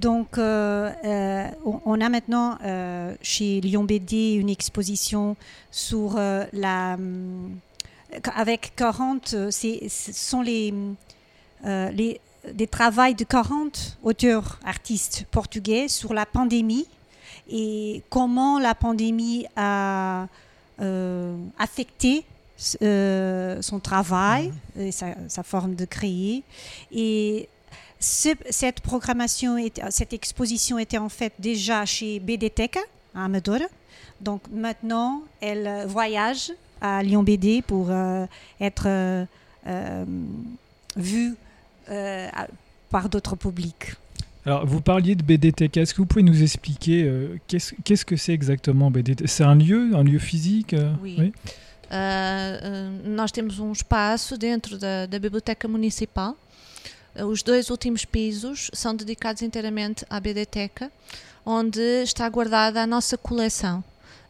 Donc, 0.01 0.39
euh, 0.39 0.91
euh, 1.05 1.49
on, 1.85 2.01
a 2.01 2.09
maintenant 2.09 2.57
euh, 2.65 3.15
chez 3.21 3.61
Lyon 3.61 3.83
BD 3.83 4.35
une 4.35 4.49
exposition 4.49 5.37
sur 5.73 6.15
la. 6.53 6.97
avec 8.37 8.73
40, 8.77 9.35
euh, 9.35 9.51
c'est- 9.51 9.89
ce 9.89 10.13
sont 10.13 10.41
les, 10.41 10.73
les, 11.65 12.21
des 12.55 12.67
travaux 12.69 13.13
de 13.13 13.25
40 13.25 13.99
auteurs, 14.05 14.61
artistes 14.65 15.25
portugais 15.33 15.89
sur 15.89 16.15
la 16.15 16.25
pandémie 16.27 16.87
et 17.51 18.03
comment 18.09 18.59
la 18.61 18.75
pandémie 18.75 19.47
a 19.57 20.29
affecté 21.59 22.25
son 22.57 23.81
travail 23.83 24.53
et 24.79 24.93
sa, 24.93 25.09
sa 25.29 25.43
forme 25.43 25.75
de 25.75 25.85
créer. 25.85 26.45
Et 26.93 27.49
ce- 28.01 28.37
cette 28.51 28.81
programmation, 28.81 29.57
était- 29.59 29.83
cette 29.91 30.13
exposition 30.13 30.79
était 30.79 30.99
en 30.99 31.09
fait 31.09 31.33
déjà 31.39 31.85
chez 31.85 32.21
BDTECA 32.21 32.81
à 33.15 33.25
Amadora. 33.25 33.67
Donc 34.21 34.43
maintenant, 34.53 35.23
elle 35.41 35.67
euh, 35.67 35.87
voyage 35.87 36.53
à 36.81 37.03
Lyon 37.03 37.23
BD 37.23 37.63
pour 37.63 37.91
euh, 37.91 38.27
être 38.61 38.85
euh, 38.87 39.25
euh, 39.67 40.05
vue 40.97 41.35
euh, 41.91 42.29
par 42.91 43.09
d'autres 43.09 43.37
publics. 43.37 43.95
Alors, 44.47 44.65
vous 44.65 44.81
parliez 44.81 45.15
de 45.15 45.23
BDTK. 45.23 45.77
Est-ce 45.79 45.93
que 45.93 45.99
vous 46.01 46.07
pouvez 46.07 46.23
nous 46.23 46.43
expliquer 46.43 47.03
euh, 47.05 47.37
qu'est-ce 47.49 47.75
qu'est-ce 47.85 48.05
que 48.05 48.17
c'est 48.17 48.33
exactement 48.33 48.91
BDTK 48.91 49.29
C'est 49.29 49.45
un 49.45 49.55
lieu, 49.57 49.91
un 49.95 50.03
lieu 50.05 50.19
physique 50.19 50.75
Oui. 51.03 51.33
Ah, 51.91 52.53
nós 53.05 53.33
temos 53.33 53.59
um 53.61 53.73
espaço 53.73 54.37
dentro 54.37 54.77
da, 54.77 55.07
da 55.07 55.19
Biblioteca 55.19 55.67
Municipal. 55.69 56.35
Os 57.27 57.43
dois 57.43 57.69
últimos 57.69 58.05
pisos 58.05 58.71
são 58.73 58.95
dedicados 58.95 59.43
inteiramente 59.43 60.05
à 60.09 60.21
biblioteca, 60.21 60.93
onde 61.45 61.81
está 62.03 62.29
guardada 62.29 62.83
a 62.83 62.87
nossa 62.87 63.19
coleção 63.19 63.83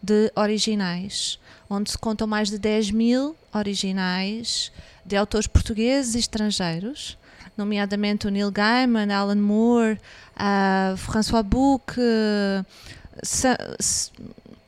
de 0.02 0.32
originais, 0.34 1.38
onde 1.68 1.90
se 1.90 1.98
contam 1.98 2.26
mais 2.26 2.48
de 2.48 2.58
10 2.58 2.92
mil 2.92 3.36
originais 3.52 4.72
de 5.04 5.16
autores 5.16 5.46
portugueses 5.46 6.14
e 6.14 6.18
estrangeiros, 6.18 7.18
nomeadamente 7.56 8.26
o 8.26 8.30
Neil 8.30 8.50
Gaiman, 8.50 9.12
Alan 9.12 9.36
Moore, 9.36 10.00
ah, 10.36 10.94
François 10.96 11.42
Buc, 11.42 11.94
eh, 11.98 12.64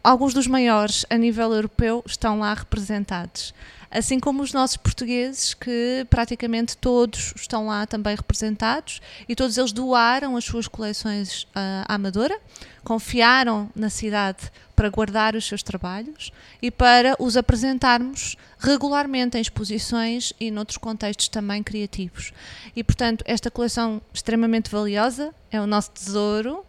alguns 0.02 0.34
dos 0.34 0.46
maiores 0.46 1.06
a 1.08 1.16
nível 1.16 1.52
europeu 1.54 2.02
estão 2.06 2.40
lá 2.40 2.52
representados. 2.52 3.54
Assim 3.90 4.20
como 4.20 4.42
os 4.42 4.52
nossos 4.52 4.76
portugueses, 4.76 5.52
que 5.52 6.06
praticamente 6.08 6.76
todos 6.76 7.34
estão 7.34 7.66
lá 7.66 7.86
também 7.86 8.14
representados 8.14 9.00
e 9.28 9.34
todos 9.34 9.58
eles 9.58 9.72
doaram 9.72 10.36
as 10.36 10.44
suas 10.44 10.68
coleções 10.68 11.46
ah, 11.54 11.84
à 11.88 11.94
Amadora, 11.94 12.38
confiaram 12.84 13.68
na 13.74 13.90
cidade 13.90 14.50
para 14.76 14.88
guardar 14.88 15.34
os 15.34 15.44
seus 15.44 15.62
trabalhos 15.62 16.32
e 16.62 16.70
para 16.70 17.16
os 17.18 17.36
apresentarmos 17.36 18.36
regularmente 18.58 19.36
em 19.36 19.40
exposições 19.40 20.32
e 20.38 20.50
noutros 20.50 20.78
contextos 20.78 21.28
também 21.28 21.62
criativos. 21.62 22.32
E 22.76 22.84
portanto, 22.84 23.24
esta 23.26 23.50
coleção 23.50 24.00
extremamente 24.14 24.70
valiosa 24.70 25.34
é 25.50 25.60
o 25.60 25.66
nosso 25.66 25.90
tesouro 25.90 26.64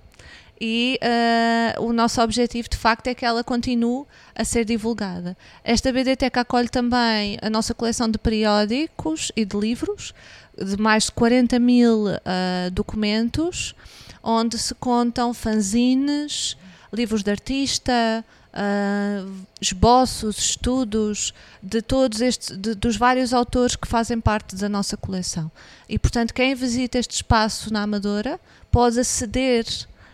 e 0.64 1.00
eh, 1.02 1.74
o 1.80 1.92
nosso 1.92 2.22
objetivo 2.22 2.70
de 2.70 2.78
facto 2.78 3.08
é 3.08 3.16
que 3.16 3.26
ela 3.26 3.44
continue 3.44 4.06
a 4.36 4.44
ser 4.46 4.64
divulgada. 4.64 5.36
Esta 5.64 5.92
BDTEC 5.92 6.38
acolhe 6.38 6.70
também 6.70 7.40
a 7.42 7.50
nossa 7.50 7.74
coleção 7.74 8.08
de 8.08 8.20
periódicos 8.20 9.32
e 9.36 9.44
de 9.44 9.58
livros, 9.58 10.14
de 10.56 10.78
mais 10.78 11.06
de 11.06 11.14
40 11.14 11.58
mil 11.58 12.06
eh, 12.10 12.70
documentos, 12.72 13.74
onde 14.22 14.60
se 14.60 14.76
contam 14.76 15.34
fanzines, 15.34 16.56
livros 16.94 17.24
de 17.24 17.32
artista, 17.32 18.24
ah, 18.54 19.26
esboços, 19.60 20.38
estudos 20.38 21.34
de 21.64 21.82
todos 21.82 22.22
estes, 22.22 22.56
de- 22.56 22.76
dos 22.76 22.98
vários 22.98 23.34
autores 23.34 23.76
que 23.76 23.88
fazem 23.88 24.20
parte 24.22 24.56
da 24.58 24.70
nossa 24.70 24.96
coleção. 24.96 25.50
E 25.90 25.98
portanto, 25.98 26.34
quem 26.36 26.54
visita 26.54 27.00
este 27.00 27.16
espaço 27.16 27.74
na 27.74 27.82
Amadora 27.82 28.40
pode 28.70 29.00
aceder 29.00 29.66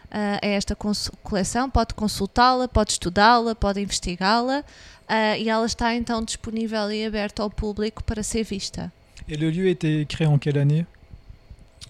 a 0.10 0.46
esta 0.46 0.76
coleção, 0.76 1.70
pode 1.70 1.94
consultá-la, 1.94 2.68
pode 2.68 2.92
estudá-la, 2.94 3.54
pode 3.54 3.82
investigá-la 3.82 4.64
ah, 5.08 5.38
e 5.38 5.50
ela 5.50 5.66
está 5.66 5.94
então 5.96 6.24
disponível 6.24 6.92
e 6.92 7.06
aberta 7.06 7.42
ao 7.42 7.50
público 7.50 8.04
para 8.04 8.24
ser 8.24 8.44
vista. 8.44 8.92
Et 9.28 9.36
le 9.36 9.52
lieu 9.52 9.68
a 9.68 9.72
été 9.72 10.06
créé 10.06 10.28
en 10.28 10.38
quelle 10.40 10.60
année 10.60 10.86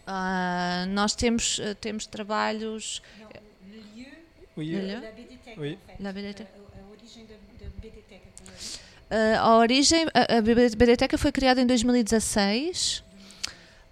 Ah, 0.07 0.85
nós 0.87 1.13
temos, 1.15 1.59
ah, 1.59 1.75
temos 1.75 2.05
trabalhos. 2.07 3.01
Oui. 4.55 4.71
Le 4.71 4.81
lieu 4.81 5.01
Oui. 5.57 5.77
La 5.99 6.11
biblioteca. 6.11 6.49
Ah, 9.09 9.39
a 9.39 9.57
origem, 9.57 10.05
a, 10.13 10.37
a 10.37 10.41
biblioteca 10.41 11.17
foi 11.17 11.31
criada 11.31 11.61
em 11.61 11.65
2016, 11.65 13.03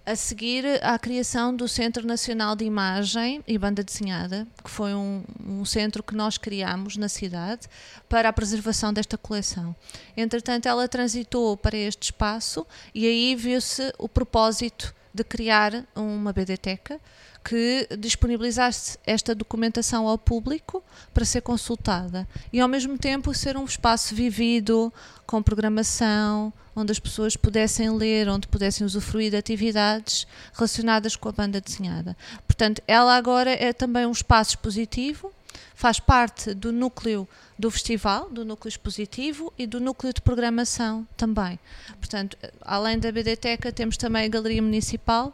a 0.06 0.14
seguir 0.14 0.64
à 0.84 0.96
criação 1.00 1.54
do 1.54 1.66
Centro 1.66 2.06
Nacional 2.06 2.54
de 2.54 2.64
Imagem 2.64 3.42
e 3.44 3.58
Banda 3.58 3.82
Desenhada, 3.82 4.46
que 4.62 4.70
foi 4.70 4.94
um, 4.94 5.24
um 5.44 5.64
centro 5.64 6.00
que 6.00 6.14
nós 6.14 6.38
criámos 6.38 6.96
na 6.96 7.08
cidade 7.08 7.66
para 8.08 8.28
a 8.28 8.32
preservação 8.32 8.92
desta 8.92 9.18
coleção. 9.18 9.74
Entretanto, 10.16 10.66
ela 10.66 10.86
transitou 10.86 11.56
para 11.56 11.76
este 11.76 12.04
espaço 12.04 12.64
e 12.94 13.04
aí 13.04 13.34
viu-se 13.34 13.92
o 13.98 14.08
propósito 14.08 14.94
de 15.12 15.24
criar 15.24 15.84
uma 15.96 16.32
biblioteca 16.32 17.00
que 17.46 17.86
disponibilizasse 17.96 18.98
esta 19.06 19.32
documentação 19.32 20.08
ao 20.08 20.18
público 20.18 20.82
para 21.14 21.24
ser 21.24 21.42
consultada 21.42 22.26
e 22.52 22.58
ao 22.58 22.66
mesmo 22.66 22.98
tempo 22.98 23.32
ser 23.32 23.56
um 23.56 23.64
espaço 23.64 24.16
vivido 24.16 24.92
com 25.24 25.40
programação 25.40 26.52
onde 26.74 26.90
as 26.90 26.98
pessoas 26.98 27.36
pudessem 27.36 27.88
ler, 27.90 28.28
onde 28.28 28.48
pudessem 28.48 28.84
usufruir 28.84 29.30
de 29.30 29.36
atividades 29.36 30.26
relacionadas 30.54 31.14
com 31.14 31.28
a 31.28 31.32
banda 31.32 31.60
desenhada. 31.60 32.16
Portanto, 32.48 32.82
ela 32.86 33.16
agora 33.16 33.50
é 33.50 33.72
também 33.72 34.04
um 34.04 34.12
espaço 34.12 34.50
expositivo, 34.50 35.32
faz 35.72 36.00
parte 36.00 36.52
do 36.52 36.72
núcleo 36.72 37.28
do 37.56 37.70
festival, 37.70 38.28
do 38.28 38.44
núcleo 38.44 38.68
expositivo 38.68 39.52
e 39.56 39.68
do 39.68 39.78
núcleo 39.78 40.12
de 40.12 40.20
programação 40.20 41.06
também. 41.16 41.60
Portanto, 42.00 42.36
além 42.60 42.98
da 42.98 43.12
biblioteca, 43.12 43.70
temos 43.70 43.96
também 43.96 44.24
a 44.24 44.28
Galeria 44.28 44.60
Municipal, 44.60 45.32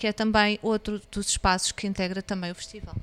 que 0.00 0.06
é 0.06 0.12
também 0.14 0.58
outro 0.62 1.00
dos 1.12 1.28
espaços 1.28 1.72
que 1.72 1.86
integra 1.86 2.22
também 2.22 2.50
o 2.50 2.54
festival. 2.54 2.94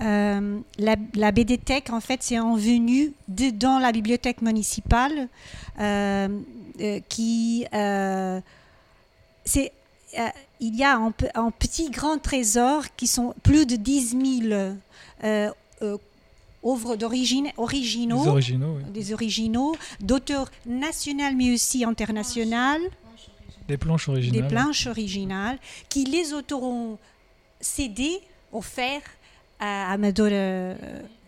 euh, 0.00 0.60
la, 0.78 0.96
la 1.14 1.30
BDTech, 1.32 1.90
en 1.92 2.00
fait, 2.00 2.22
c'est 2.22 2.38
en 2.38 2.54
venue 2.56 3.12
dans 3.28 3.78
la 3.80 3.90
bibliothèque 3.92 4.40
municipale 4.42 5.28
euh, 5.80 6.28
euh, 6.80 7.00
qui. 7.08 7.66
euh, 7.74 8.40
c'est, 9.44 9.72
euh, 10.18 10.28
il 10.60 10.76
y 10.76 10.84
a 10.84 10.96
un, 10.96 11.12
un 11.34 11.50
petit 11.50 11.90
grand 11.90 12.18
trésor 12.18 12.84
qui 12.96 13.08
sont 13.08 13.34
plus 13.42 13.66
de 13.66 13.74
10 13.74 14.10
000 14.10 14.52
euh, 14.52 14.74
euh, 15.82 15.98
œuvres 16.64 16.94
d'origine 16.94 17.48
originaux 17.56 18.24
originaux, 18.28 18.76
oui. 18.76 18.92
des 18.92 19.12
originaux, 19.12 19.74
d'auteurs 20.00 20.48
nationaux 20.64 21.34
mais 21.36 21.52
aussi 21.52 21.84
internationaux, 21.84 22.86
Des 23.68 23.76
planches 23.76 24.08
originales. 24.08 24.42
des 24.42 24.48
planches 24.48 24.86
originales, 24.86 25.58
qui 25.88 26.04
les 26.04 26.32
auteurs 26.32 26.62
ont 26.62 26.98
cédées, 27.60 28.20
offertes 28.52 29.04
à 29.60 29.92
Amador 29.92 30.28
euh, 30.32 30.74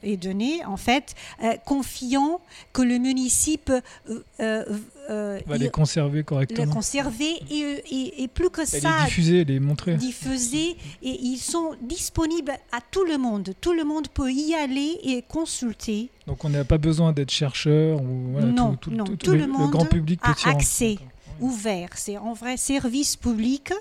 et 0.03 0.17
donné, 0.17 0.65
en 0.65 0.77
fait, 0.77 1.15
euh, 1.43 1.53
confiant 1.65 2.41
que 2.73 2.83
le 2.83 2.99
municipe 2.99 3.71
euh, 3.71 4.65
euh, 5.09 5.41
va 5.47 5.57
les 5.57 5.71
conserver 5.71 6.25
correctement. 6.25 6.73
conserver 6.75 7.31
et, 7.51 7.83
et- 7.91 8.23
et 8.25 8.29
plus 8.29 8.51
que 8.51 8.63
Et 8.63 8.67
ça, 8.67 8.99
les 8.99 9.05
diffuser, 9.05 9.45
les 9.45 9.61
montrer. 9.61 9.95
diffusés 9.95 10.77
et 11.03 11.21
ils 11.23 11.39
sont 11.39 11.77
disponibles 11.81 12.53
à 12.73 12.81
tout 12.91 13.05
le 13.05 13.19
monde. 13.19 13.51
Tout 13.61 13.73
le 13.73 13.85
monde 13.85 14.09
peut 14.09 14.33
y 14.33 14.55
aller 14.55 14.99
et 15.05 15.23
consulter. 15.23 16.11
Donc 16.27 16.45
on 16.45 16.49
n'a 16.49 16.65
pas 16.65 16.79
besoin 16.79 17.13
d'être 17.13 17.31
chercheur 17.31 18.01
ou 18.03 18.33
voilà, 18.33 18.47
Non, 18.49 18.75
tout, 18.75 18.91
non, 18.91 19.05
tout- 19.05 19.17
tout 19.17 19.33
le 19.33 19.47
monde 19.47 19.71
grand 19.71 19.87
public 19.87 20.21
peut 20.21 20.33
a 20.45 20.51
accès. 20.51 20.99
Ouvert. 21.41 21.91
C'est 21.97 22.17
un 22.17 22.33
vrai 22.33 22.57
service 22.57 23.17
public 23.17 23.73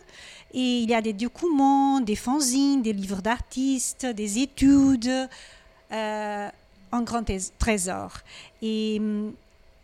et 0.53 0.79
il 0.81 0.89
y 0.89 0.93
a 0.93 1.01
des 1.01 1.13
documents, 1.13 1.99
des 1.99 2.15
fanzines, 2.15 2.81
des 2.81 2.93
livres 2.93 3.21
d'artistes, 3.21 4.05
des 4.05 4.39
études, 4.39 5.27
euh, 5.91 6.49
un 6.91 7.01
grand 7.01 7.23
tés- 7.23 7.51
trésor. 7.57 8.11
Et 8.61 8.97
hum, 8.99 9.33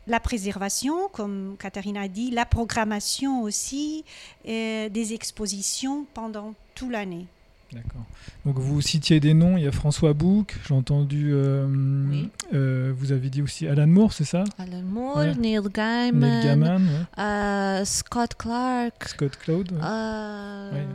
la 0.08 0.20
préservation, 0.20 1.10
comme 1.12 1.56
Katharina 1.60 2.02
a 2.02 2.08
dit, 2.08 2.32
la 2.32 2.46
programmation 2.46 3.42
aussi, 3.44 4.04
euh, 4.48 4.90
des 4.90 5.14
expositions 5.14 6.06
pendant 6.14 6.54
toute 6.76 6.92
l'année. 6.92 7.26
D'accord. 7.72 8.04
Donc 8.46 8.58
vous 8.58 8.82
citiez 8.82 9.20
des 9.20 9.34
noms, 9.36 9.56
il 9.56 9.64
y 9.64 9.68
a 9.68 9.72
François 9.72 10.14
Bouc, 10.14 10.58
j'ai 10.68 10.74
entendu, 10.74 11.30
euh, 11.34 11.68
Oui. 12.10 12.30
euh, 12.54 12.92
vous 12.98 13.12
avez 13.12 13.30
dit 13.30 13.44
aussi 13.44 13.68
Alan 13.68 13.86
Moore, 13.86 14.12
c'est 14.12 14.24
ça? 14.24 14.44
Alan 14.58 14.82
Moore, 14.82 15.18
Ouais. 15.18 15.36
Neil 15.36 15.60
Gaiman, 15.72 16.20
Neil 16.20 16.44
Gaiman, 16.44 16.82
ouais. 16.82 17.24
euh, 17.24 17.86
Scott 17.86 18.34
Clark, 18.38 19.08
Scott 19.10 19.38
Cloud. 19.38 19.72
ouais. 19.74 20.86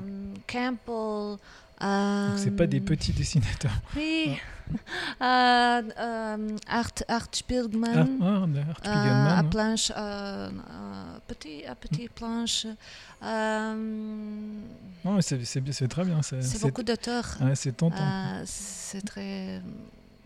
Campbell. 0.49 1.39
Donc 2.31 2.39
c'est 2.39 2.51
pas 2.57 2.67
des 2.67 2.81
euh, 2.81 2.85
petits 2.85 3.13
dessinateurs. 3.13 3.73
Oui. 3.97 4.37
Euh, 5.21 5.83
euh, 5.99 6.57
Art, 6.67 6.91
Art 7.07 7.27
Ah, 7.29 7.29
Spiegelman. 7.33 8.19
ah, 8.23 8.25
Art 8.25 8.49
Euh, 8.49 8.73
Spiegelman, 8.79 9.27
à 9.39 9.43
ouais. 9.43 9.51
planche, 9.51 9.93
petit, 11.29 11.65
à 11.67 11.75
petit 11.75 12.09
planche. 12.09 12.67
Euh, 13.23 13.75
Non, 15.05 15.21
c'est 15.21 15.45
c'est 15.45 15.61
bien, 15.61 15.73
c'est 15.73 15.89
très 15.89 16.05
bien. 16.05 16.21
C'est 16.23 16.61
beaucoup 16.63 16.83
d'auteurs. 16.83 17.37
ouais, 17.43 17.55
c'est 17.55 17.73
tentant. 17.77 18.43
C'est 18.47 19.05
très. 19.05 19.61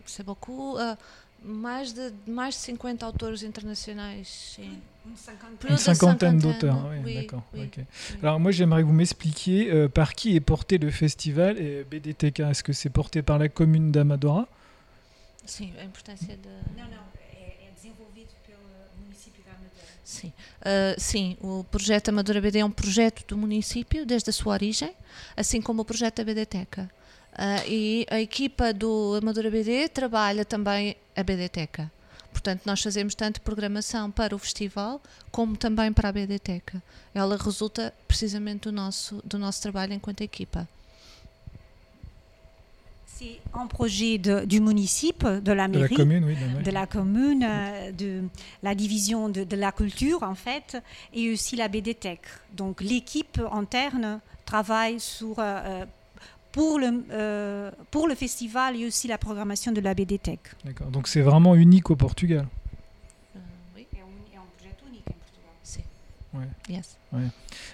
C'est 0.05 0.25
beaucoup. 0.25 0.77
mais 1.43 1.83
de, 1.93 2.13
mais 2.27 2.49
de 2.49 2.53
50 2.53 3.03
autores 3.03 3.43
internationais. 3.45 4.21
sim. 4.23 4.63
Une 5.09 5.17
cinquantaine 5.17 5.77
cinquantaine, 5.77 6.39
d'auteurs, 6.39 6.77
oui, 7.03 7.15
d'accord. 7.15 7.43
oui, 7.53 7.61
ok. 7.65 7.77
oui. 7.77 8.17
Alors 8.21 8.39
moi 8.39 8.51
j'aimerais 8.51 8.81
que 8.81 8.87
vous 8.87 8.93
m'expliquiez 8.93 9.71
euh, 9.71 9.87
par 9.87 10.13
qui 10.13 10.35
est 10.35 10.39
porté 10.39 10.77
le 10.77 10.91
festival 10.91 11.57
et 11.57 11.83
BDTK. 11.83 12.41
Est-ce 12.41 12.63
que 12.63 12.73
c'est 12.73 12.89
porté 12.89 13.21
par 13.21 13.39
la 13.39 13.49
commune 13.49 13.91
d'Amadora? 13.91 14.47
Sim, 15.45 15.71
a 15.79 15.83
importância 15.83 16.37
de. 16.37 16.79
Não, 16.79 16.87
não, 16.87 17.03
é, 17.33 17.67
é 17.67 17.71
desenvolvido 17.75 18.29
pelo 18.45 18.59
município 19.03 19.41
de 19.43 19.49
Amadora. 19.49 19.87
Sim. 20.03 20.31
Uh, 20.61 20.99
sim, 20.99 21.37
o 21.41 21.63
projeto 21.63 22.09
Amadora 22.09 22.39
BD 22.39 22.59
é 22.59 22.65
um 22.65 22.71
projeto 22.71 23.25
do 23.27 23.35
município 23.35 24.05
desde 24.05 24.29
a 24.29 24.33
sua 24.33 24.53
origem, 24.53 24.91
assim 25.35 25.59
como 25.59 25.81
o 25.81 25.85
projeto 25.85 26.17
da 26.17 26.23
BDteca. 26.23 26.89
Uh, 27.33 27.67
e 27.67 28.05
a 28.11 28.19
equipa 28.19 28.71
do 28.73 29.17
Amadora 29.19 29.49
BD 29.49 29.89
trabalha 29.89 30.45
também 30.45 30.95
a 31.15 31.23
BDteca. 31.23 31.91
Portanto, 32.31 32.61
nós 32.65 32.81
fazemos 32.81 33.15
tanto 33.15 33.41
programação 33.41 34.09
para 34.11 34.35
o 34.35 34.39
festival 34.39 35.01
como 35.31 35.57
também 35.57 35.91
para 35.91 36.09
a 36.09 36.11
BDteca. 36.11 36.81
Ela 37.13 37.37
resulta 37.37 37.93
precisamente 38.07 38.61
do 38.63 38.71
nosso, 38.71 39.21
do 39.25 39.37
nosso 39.37 39.61
trabalho 39.61 39.93
enquanto 39.93 40.21
equipa. 40.21 40.67
C'est 43.05 43.39
un 43.53 43.67
projet 43.67 44.17
de- 44.17 44.45
du 44.45 44.61
municipio, 44.61 45.41
de 45.41 45.51
la 45.53 45.67
De 45.67 45.73
la 45.73 45.79
mairie. 45.79 45.95
commune, 45.97 46.23
oui. 46.25 46.35
de- 46.35 46.63
de 46.63 46.71
la 46.71 46.87
commune, 46.87 47.45
de 47.93 48.23
la 48.63 48.73
division 48.73 49.27
de, 49.29 49.43
de 49.43 49.55
la 49.57 49.73
culture 49.73 50.23
en 50.23 50.35
fait, 50.35 50.77
et 51.13 51.29
aussi 51.33 51.57
la 51.57 51.67
BDTech. 51.67 52.21
Donc 52.53 52.79
l'équipe 52.79 53.41
interne 53.51 54.21
travaille 54.45 55.01
sur, 55.01 55.35
euh, 55.39 55.85
pour, 56.51 56.79
le, 56.79 57.03
euh, 57.11 57.71
pour 57.91 58.07
le 58.07 58.15
festival 58.15 58.75
et 58.75 58.85
aussi 58.85 59.07
la 59.07 59.17
programmation 59.17 59.71
de 59.71 59.81
la 59.81 59.93
BDTech. 59.93 60.39
D'accord. 60.65 60.87
Donc 60.87 61.07
c'est 61.07 61.21
vraiment 61.21 61.55
unique 61.55 61.89
au 61.89 61.95
Portugal. 61.95 62.47
Uh, 63.35 63.39
oui, 63.75 63.87
um, 63.93 64.43
projet 64.57 64.75
unique 64.87 65.07
em 65.07 65.13
Portugal. 65.13 65.85
Ouais. 66.33 66.73
Yes. 66.75 66.99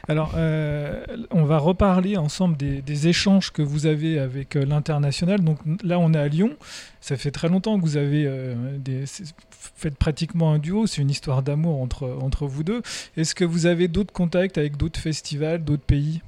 Alors, 0.08 0.34
euh, 0.36 1.04
on 1.32 1.44
va 1.44 1.58
reparler 1.58 2.16
ensemble 2.16 2.56
des, 2.58 2.82
des 2.82 3.08
échanges 3.08 3.52
que 3.52 3.62
vous 3.62 3.86
avez 3.86 4.20
avec 4.20 4.56
euh, 4.56 4.64
l'international. 4.66 5.42
Donc 5.42 5.60
là, 5.84 6.00
on 6.00 6.14
est 6.14 6.18
à 6.18 6.28
Lyon. 6.28 6.56
Ça 7.02 7.18
fait 7.18 7.32
très 7.32 7.50
longtemps 7.50 7.78
que 7.78 7.82
vous 7.82 7.98
avez 7.98 8.26
euh, 8.26 8.78
des, 8.78 9.04
faites 9.50 9.98
pratiquement 9.98 10.54
un 10.54 10.60
duo. 10.60 10.88
C'est 10.88 11.02
une 11.02 11.10
histoire 11.10 11.44
d'amour 11.44 11.82
entre, 11.82 12.18
entre 12.22 12.48
vous 12.48 12.64
deux. 12.64 12.82
Est-ce 13.18 13.36
que 13.36 13.44
vous 13.44 13.66
avez 13.66 13.88
d'autres 13.88 14.14
contacts 14.14 14.58
avec 14.58 14.78
d'autres 14.78 15.00
festivals, 15.00 15.64
d'autres 15.64 15.84
pays? 15.86 16.22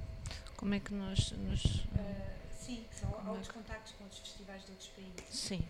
Como 0.57 0.73
é 0.73 0.79
que 0.79 0.91
são 2.99 3.09
outros 3.27 3.47
contactos 3.49 3.93
com 3.97 4.03
outros 4.03 4.21
festivais 4.21 4.63
de 4.65 4.71
outros 4.71 4.89
países. 4.89 5.23
Sim. 5.29 5.61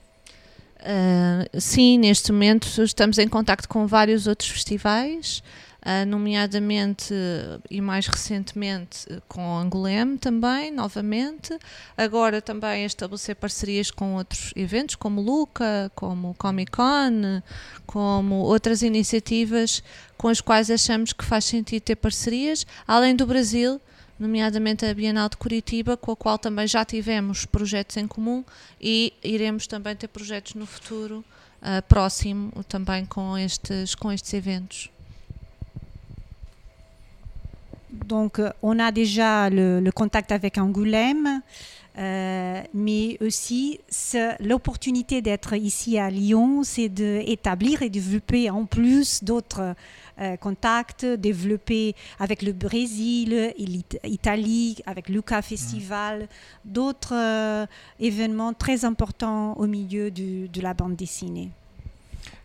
Ah, 0.80 1.46
sim, 1.60 1.98
neste 1.98 2.32
momento 2.32 2.82
estamos 2.82 3.18
em 3.18 3.28
contacto 3.28 3.68
com 3.68 3.88
vários 3.88 4.28
outros 4.28 4.50
festivais, 4.50 5.42
ah, 5.82 6.06
nomeadamente 6.06 7.14
e 7.70 7.82
mais 7.82 8.08
recentemente 8.08 9.08
com 9.28 9.58
Angolem 9.58 10.18
também, 10.18 10.72
novamente. 10.72 11.58
Agora 11.98 12.42
também 12.42 12.84
a 12.84 12.86
estabelecer 12.86 13.36
parcerias 13.36 13.90
com 13.90 14.16
outros 14.16 14.54
eventos, 14.56 14.96
como 14.96 15.20
Luca, 15.20 15.92
como 15.96 16.36
Comic 16.36 16.72
Con, 16.72 17.42
como 17.86 18.36
outras 18.36 18.82
iniciativas 18.82 19.84
com 20.18 20.28
as 20.28 20.42
quais 20.42 20.70
achamos 20.70 21.12
que 21.12 21.26
faz 21.26 21.46
sentido 21.46 21.82
ter 21.84 21.96
parcerias, 21.96 22.66
além 22.88 23.16
do 23.16 23.26
Brasil, 23.26 23.82
nomeadamente 24.20 24.86
a 24.86 24.94
Bienal 24.94 25.30
de 25.30 25.38
Curitiba, 25.38 25.96
com 25.98 26.12
a 26.12 26.16
qual 26.16 26.38
também 26.38 26.68
já 26.68 26.84
tivemos 26.84 27.46
projetos 27.46 27.98
em 27.98 28.08
comum 28.08 28.44
e 28.82 29.14
iremos 29.24 29.68
também 29.68 29.96
ter 29.96 30.08
projetos 30.08 30.56
no 30.56 30.66
futuro 30.66 31.24
ah, 31.62 31.82
próximo 31.82 32.52
também 32.68 33.06
com 33.06 33.38
estes, 33.38 33.96
com 33.96 34.12
estes 34.12 34.34
eventos. 34.34 34.90
Donc, 37.90 38.40
on 38.62 38.80
a 38.80 38.92
déjà 38.92 39.50
le, 39.50 39.82
le 39.82 39.92
contact 39.92 40.32
avec 40.32 40.58
Angoulême, 40.58 41.42
euh, 41.98 42.62
mais 42.74 43.18
aussi 43.22 43.80
l'opportunité 44.40 45.22
d'être 45.22 45.56
ici 45.56 45.98
à 45.98 46.10
Lyon, 46.12 46.64
c'est 46.64 46.90
d'établir 46.90 47.82
et 47.82 47.90
développer 47.90 48.52
en 48.52 48.66
plus 48.66 49.24
d'autres 49.24 49.62
euh, 49.62 49.74
contacts, 50.40 51.06
développer 51.06 51.96
avec 52.20 52.42
le 52.42 52.52
Brésil, 52.54 53.54
l'Italie, 54.04 54.78
avec 54.86 55.10
Luca 55.10 55.42
Festival, 55.42 56.28
d'autres 56.66 57.14
euh, 57.16 57.66
événements 58.00 58.54
très 58.54 58.86
importants 58.86 59.54
au 59.58 59.68
milieu 59.68 60.10
du- 60.12 60.48
de 60.48 60.62
la 60.62 60.74
bande 60.74 60.96
dessinée. 60.96 61.50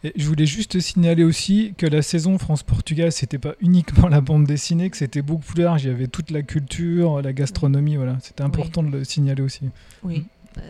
Et 0.04 0.12
je 0.16 0.26
voulais 0.26 0.46
juste 0.46 0.80
signaler 0.80 1.22
aussi 1.24 1.74
que 1.78 1.86
la 1.86 2.02
saison 2.02 2.36
France-Portugal, 2.36 3.12
c'était 3.12 3.38
pas 3.38 3.54
uniquement 3.60 4.08
la 4.08 4.20
bande 4.20 4.44
dessinée, 4.46 4.90
que 4.90 4.96
c'était 4.96 5.22
beaucoup 5.22 5.44
plus 5.54 5.62
large. 5.62 5.84
Il 5.84 5.88
y 5.88 5.94
avait 5.94 6.08
toute 6.08 6.30
la 6.32 6.42
culture, 6.42 7.22
la 7.22 7.32
gastronomie, 7.32 7.96
voilà. 7.96 8.18
C'était 8.20 8.42
important 8.42 8.82
de 8.82 8.90
le 8.90 9.04
signaler 9.04 9.42
aussi. 9.42 9.62
Oui. 10.02 10.24
Sim, 10.56 10.62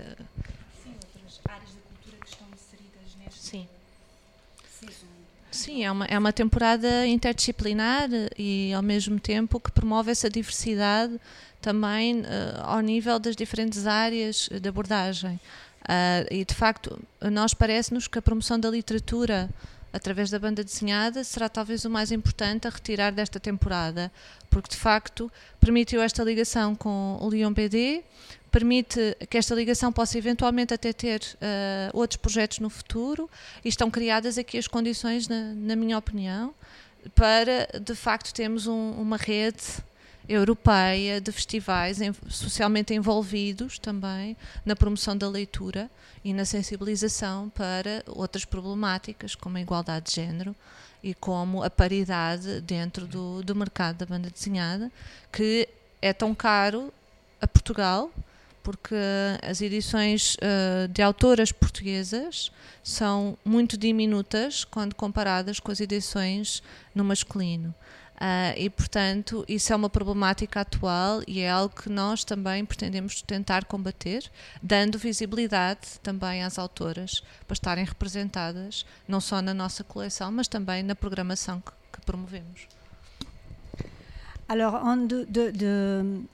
Sim, 5.50 5.84
é 5.84 5.92
uma, 5.92 6.06
é 6.06 6.18
uma 6.18 6.32
temporada 6.32 7.06
interdisciplinar 7.06 8.08
e 8.38 8.72
ao 8.72 8.82
mesmo 8.82 9.20
tempo 9.20 9.60
que 9.60 9.70
promove 9.70 10.10
essa 10.10 10.30
diversidade 10.30 11.20
também 11.60 12.22
eh, 12.24 12.60
ao 12.62 12.80
nível 12.80 13.18
das 13.18 13.36
diferentes 13.36 13.86
áreas 13.86 14.48
de 14.48 14.68
abordagem. 14.68 15.38
Ah, 15.86 16.24
e 16.30 16.44
de 16.44 16.54
facto, 16.54 16.98
nós 17.30 17.52
parece-nos 17.52 18.08
que 18.08 18.18
a 18.18 18.22
promoção 18.22 18.58
da 18.58 18.70
literatura 18.70 19.50
através 19.92 20.30
da 20.30 20.38
banda 20.38 20.64
desenhada, 20.64 21.22
será 21.22 21.48
talvez 21.48 21.84
o 21.84 21.90
mais 21.90 22.10
importante 22.10 22.66
a 22.66 22.70
retirar 22.70 23.12
desta 23.12 23.38
temporada, 23.38 24.10
porque 24.48 24.70
de 24.70 24.76
facto 24.76 25.30
permitiu 25.60 26.00
esta 26.00 26.24
ligação 26.24 26.74
com 26.74 27.18
o 27.20 27.28
Lyon 27.28 27.52
BD, 27.52 28.02
permite 28.52 29.16
que 29.30 29.38
esta 29.38 29.54
ligação 29.54 29.90
possa 29.90 30.18
eventualmente 30.18 30.74
até 30.74 30.92
ter 30.92 31.22
uh, 31.22 31.96
outros 31.96 32.18
projetos 32.18 32.58
no 32.58 32.68
futuro 32.68 33.28
e 33.64 33.68
estão 33.68 33.90
criadas 33.90 34.36
aqui 34.36 34.58
as 34.58 34.68
condições, 34.68 35.26
na, 35.26 35.54
na 35.54 35.74
minha 35.74 35.96
opinião, 35.96 36.54
para 37.14 37.66
de 37.80 37.94
facto 37.94 38.32
termos 38.32 38.66
um, 38.66 38.90
uma 38.92 39.16
rede 39.16 39.82
europeia 40.28 41.18
de 41.18 41.32
festivais 41.32 42.00
em, 42.00 42.12
socialmente 42.28 42.94
envolvidos 42.94 43.78
também 43.78 44.36
na 44.64 44.76
promoção 44.76 45.16
da 45.16 45.28
leitura 45.28 45.90
e 46.22 46.34
na 46.34 46.44
sensibilização 46.44 47.48
para 47.48 48.04
outras 48.06 48.44
problemáticas, 48.44 49.34
como 49.34 49.56
a 49.56 49.60
igualdade 49.62 50.10
de 50.10 50.16
género 50.16 50.54
e 51.02 51.14
como 51.14 51.64
a 51.64 51.70
paridade 51.70 52.60
dentro 52.60 53.06
do, 53.06 53.42
do 53.42 53.56
mercado 53.56 53.96
da 53.96 54.06
banda 54.06 54.30
desenhada, 54.30 54.92
que 55.32 55.66
é 56.02 56.12
tão 56.12 56.34
caro 56.34 56.92
a 57.40 57.48
Portugal, 57.48 58.12
porque 58.62 58.94
as 59.42 59.60
edições 59.60 60.36
uh, 60.36 60.88
de 60.88 61.02
autoras 61.02 61.52
portuguesas 61.52 62.50
são 62.82 63.36
muito 63.44 63.76
diminutas 63.76 64.64
quando 64.64 64.94
comparadas 64.94 65.60
com 65.60 65.70
as 65.72 65.80
edições 65.80 66.62
no 66.94 67.04
masculino. 67.04 67.74
Uh, 68.14 68.54
e, 68.56 68.70
portanto, 68.70 69.44
isso 69.48 69.72
é 69.72 69.76
uma 69.76 69.90
problemática 69.90 70.60
atual 70.60 71.22
e 71.26 71.40
é 71.40 71.50
algo 71.50 71.74
que 71.74 71.88
nós 71.88 72.22
também 72.22 72.64
pretendemos 72.64 73.20
tentar 73.20 73.64
combater, 73.64 74.30
dando 74.62 74.96
visibilidade 74.96 75.98
também 76.00 76.44
às 76.44 76.56
autoras 76.56 77.20
para 77.48 77.54
estarem 77.54 77.84
representadas, 77.84 78.86
não 79.08 79.20
só 79.20 79.42
na 79.42 79.52
nossa 79.52 79.82
coleção, 79.82 80.30
mas 80.30 80.46
também 80.46 80.84
na 80.84 80.94
programação 80.94 81.60
que, 81.60 81.72
que 81.92 82.06
promovemos. 82.06 82.68
Alors, 84.48 84.74
un 84.84 85.06
de, 85.06 85.24
de, 85.26 85.50
de, 85.50 86.26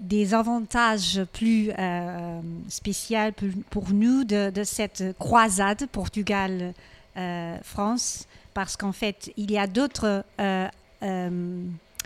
des 0.00 0.34
avantages 0.34 1.20
plus 1.32 1.70
euh, 1.78 2.40
spéciaux 2.68 3.30
pour 3.70 3.90
nous 3.90 4.24
de, 4.24 4.50
cette 4.64 5.16
croisade 5.18 5.86
Portugal-France, 5.90 6.74
euh, 7.16 8.24
parce 8.54 8.76
qu'en 8.76 8.92
fait, 8.92 9.32
il 9.36 9.50
y 9.50 9.58
a 9.58 9.66
d'autres 9.66 10.24
euh, 10.40 10.68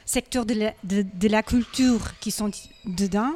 secteurs 0.04 0.46
de 0.46 1.28
la, 1.28 1.42
culture 1.42 2.18
qui 2.20 2.30
sont 2.30 2.50
dedans. 2.84 3.32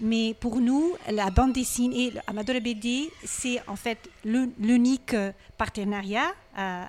Mais 0.00 0.34
pour 0.38 0.60
nous, 0.60 0.94
la 1.10 1.30
bande 1.30 1.52
dessinée, 1.52 2.12
Amadora 2.26 2.60
BD, 2.60 3.10
c'est 3.24 3.62
en 3.66 3.76
fait 3.76 4.10
l'unique 4.24 5.16
partenariat 5.56 6.34
euh, 6.58 6.84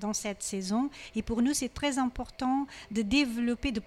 dans, 0.00 0.12
cette 0.12 0.42
saison. 0.42 0.90
Et 1.14 1.22
pour 1.22 1.42
nous, 1.42 1.54
c'est 1.54 1.72
très 1.72 1.98
important 1.98 2.66
de 2.90 3.02
développer, 3.02 3.72
de 3.72 3.82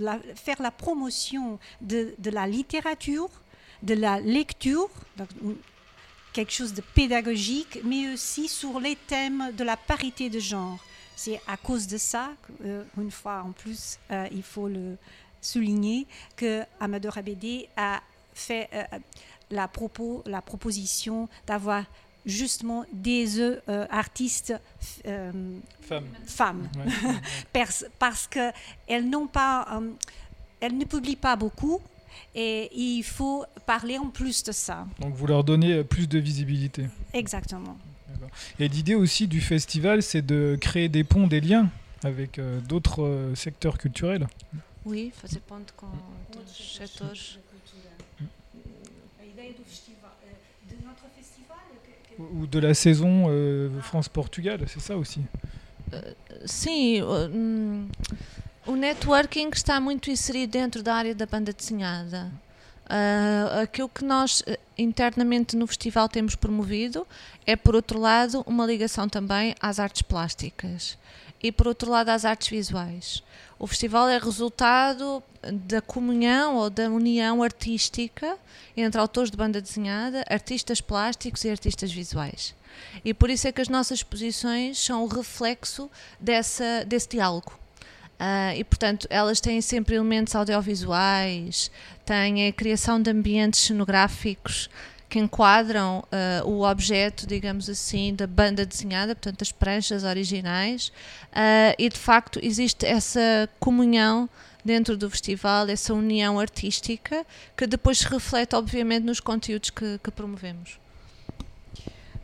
la, 0.00 0.18
faire 0.34 0.60
la 0.62 0.70
promotion 0.70 1.58
de, 1.80 2.14
la 2.24 2.46
littérature, 2.46 3.28
de 3.82 3.94
la 3.94 4.20
lecture, 4.20 4.88
donc, 5.16 5.28
quelque 6.32 6.52
chose 6.52 6.74
de 6.74 6.82
pédagogique, 6.94 7.80
mais 7.84 8.12
aussi 8.12 8.48
sur 8.48 8.80
les 8.80 8.96
thèmes 8.96 9.50
de 9.56 9.64
la 9.64 9.76
parité 9.76 10.30
de 10.30 10.38
genre. 10.38 10.78
C'est 11.18 11.40
à 11.48 11.56
cause 11.56 11.88
de 11.88 11.98
ça, 11.98 12.30
euh, 12.64 12.84
une 12.96 13.10
fois 13.10 13.42
en 13.44 13.50
plus, 13.50 13.98
euh, 14.12 14.28
il 14.30 14.44
faut 14.44 14.68
le 14.68 14.96
souligner, 15.40 16.06
que 16.36 16.62
Amador 16.78 17.18
Abédé 17.18 17.68
a 17.76 18.00
fait 18.34 18.68
euh, 18.72 18.84
la, 19.50 19.66
propos, 19.66 20.22
la 20.26 20.40
proposition 20.40 21.28
d'avoir 21.44 21.82
justement 22.24 22.84
des 22.92 23.40
euh, 23.40 23.58
artistes 23.90 24.54
euh, 25.06 25.58
femmes, 25.80 26.06
femmes. 26.24 26.68
Ouais. 26.76 26.92
parce, 27.52 27.84
parce 27.98 28.28
qu'elles 28.28 29.10
n'ont 29.10 29.26
pas, 29.26 29.66
euh, 29.72 29.90
elles 30.60 30.78
ne 30.78 30.84
publient 30.84 31.16
pas 31.16 31.34
beaucoup. 31.34 31.80
Et 32.32 32.70
il 32.76 33.02
faut 33.02 33.44
parler 33.66 33.98
en 33.98 34.06
plus 34.06 34.44
de 34.44 34.52
ça. 34.52 34.86
Donc 35.00 35.14
vous 35.14 35.26
leur 35.26 35.42
donnez 35.42 35.82
plus 35.82 36.08
de 36.08 36.20
visibilité. 36.20 36.86
Exactement. 37.12 37.76
Et 38.58 38.68
l'idée 38.68 38.94
aussi 38.94 39.26
du 39.26 39.40
festival, 39.40 40.02
c'est 40.02 40.22
de 40.22 40.56
créer 40.60 40.88
des 40.88 41.04
ponts, 41.04 41.26
des 41.26 41.40
liens 41.40 41.70
avec 42.04 42.38
euh, 42.38 42.60
d'autres 42.60 43.02
euh, 43.02 43.34
secteurs 43.34 43.78
culturels. 43.78 44.26
Oui, 44.84 45.12
fazer 45.14 45.40
ponto 45.40 45.72
com 45.76 45.88
outros 45.88 46.78
setores. 46.78 47.38
Ou 52.18 52.48
de 52.48 52.58
la 52.58 52.74
saison 52.74 53.26
euh, 53.28 53.80
France-Portugal, 53.80 54.60
c'est 54.66 54.80
ça 54.80 54.96
aussi 54.96 55.20
Sim, 56.44 57.02
o 58.66 58.76
networking 58.76 59.50
está 59.52 59.80
muito 59.80 60.10
inserido 60.10 60.50
dentro 60.50 60.82
da 60.82 60.94
área 60.94 61.14
da 61.14 61.26
banda 61.26 61.52
desenhada. 61.52 62.30
Uh, 62.90 63.60
aquilo 63.62 63.88
que 63.88 64.02
nós 64.04 64.42
internamente 64.78 65.56
no 65.56 65.66
festival 65.66 66.08
temos 66.08 66.34
promovido 66.34 67.06
é, 67.44 67.56
por 67.56 67.74
outro 67.74 67.98
lado, 67.98 68.44
uma 68.46 68.64
ligação 68.64 69.08
também 69.08 69.54
às 69.60 69.80
artes 69.80 70.02
plásticas 70.02 70.96
e, 71.42 71.50
por 71.50 71.66
outro 71.66 71.90
lado, 71.90 72.10
às 72.10 72.24
artes 72.24 72.48
visuais. 72.48 73.22
O 73.58 73.66
festival 73.66 74.08
é 74.08 74.18
resultado 74.18 75.22
da 75.52 75.80
comunhão 75.80 76.56
ou 76.56 76.70
da 76.70 76.88
união 76.88 77.42
artística 77.42 78.36
entre 78.76 79.00
autores 79.00 79.30
de 79.30 79.36
banda 79.36 79.60
desenhada, 79.60 80.24
artistas 80.28 80.80
plásticos 80.80 81.44
e 81.44 81.50
artistas 81.50 81.92
visuais. 81.92 82.54
E 83.04 83.12
por 83.12 83.30
isso 83.30 83.48
é 83.48 83.52
que 83.52 83.60
as 83.60 83.68
nossas 83.68 83.98
exposições 83.98 84.78
são 84.78 85.02
o 85.02 85.08
reflexo 85.08 85.90
dessa, 86.20 86.84
desse 86.86 87.08
diálogo. 87.08 87.58
Uh, 88.18 88.56
e 88.56 88.64
portanto 88.64 89.06
elas 89.10 89.40
têm 89.40 89.60
sempre 89.60 89.94
elementos 89.94 90.34
audiovisuais, 90.34 91.70
têm 92.04 92.48
a 92.48 92.52
criação 92.52 93.00
de 93.00 93.10
ambientes 93.10 93.60
cenográficos 93.60 94.68
que 95.08 95.20
enquadram 95.20 96.04
uh, 96.12 96.46
o 96.46 96.68
objeto, 96.68 97.26
digamos 97.26 97.68
assim, 97.70 98.14
da 98.14 98.26
banda 98.26 98.66
desenhada, 98.66 99.14
portanto 99.14 99.42
as 99.42 99.52
pranchas 99.52 100.02
originais, 100.02 100.88
uh, 101.28 101.74
e 101.78 101.88
de 101.88 101.96
facto 101.96 102.40
existe 102.42 102.84
essa 102.84 103.48
comunhão 103.60 104.28
dentro 104.64 104.96
do 104.96 105.08
festival, 105.08 105.68
essa 105.68 105.94
união 105.94 106.40
artística 106.40 107.24
que 107.56 107.66
depois 107.66 107.98
se 107.98 108.08
reflete 108.08 108.54
obviamente 108.54 109.04
nos 109.04 109.20
conteúdos 109.20 109.70
que, 109.70 109.98
que 110.02 110.10
promovemos. 110.10 110.78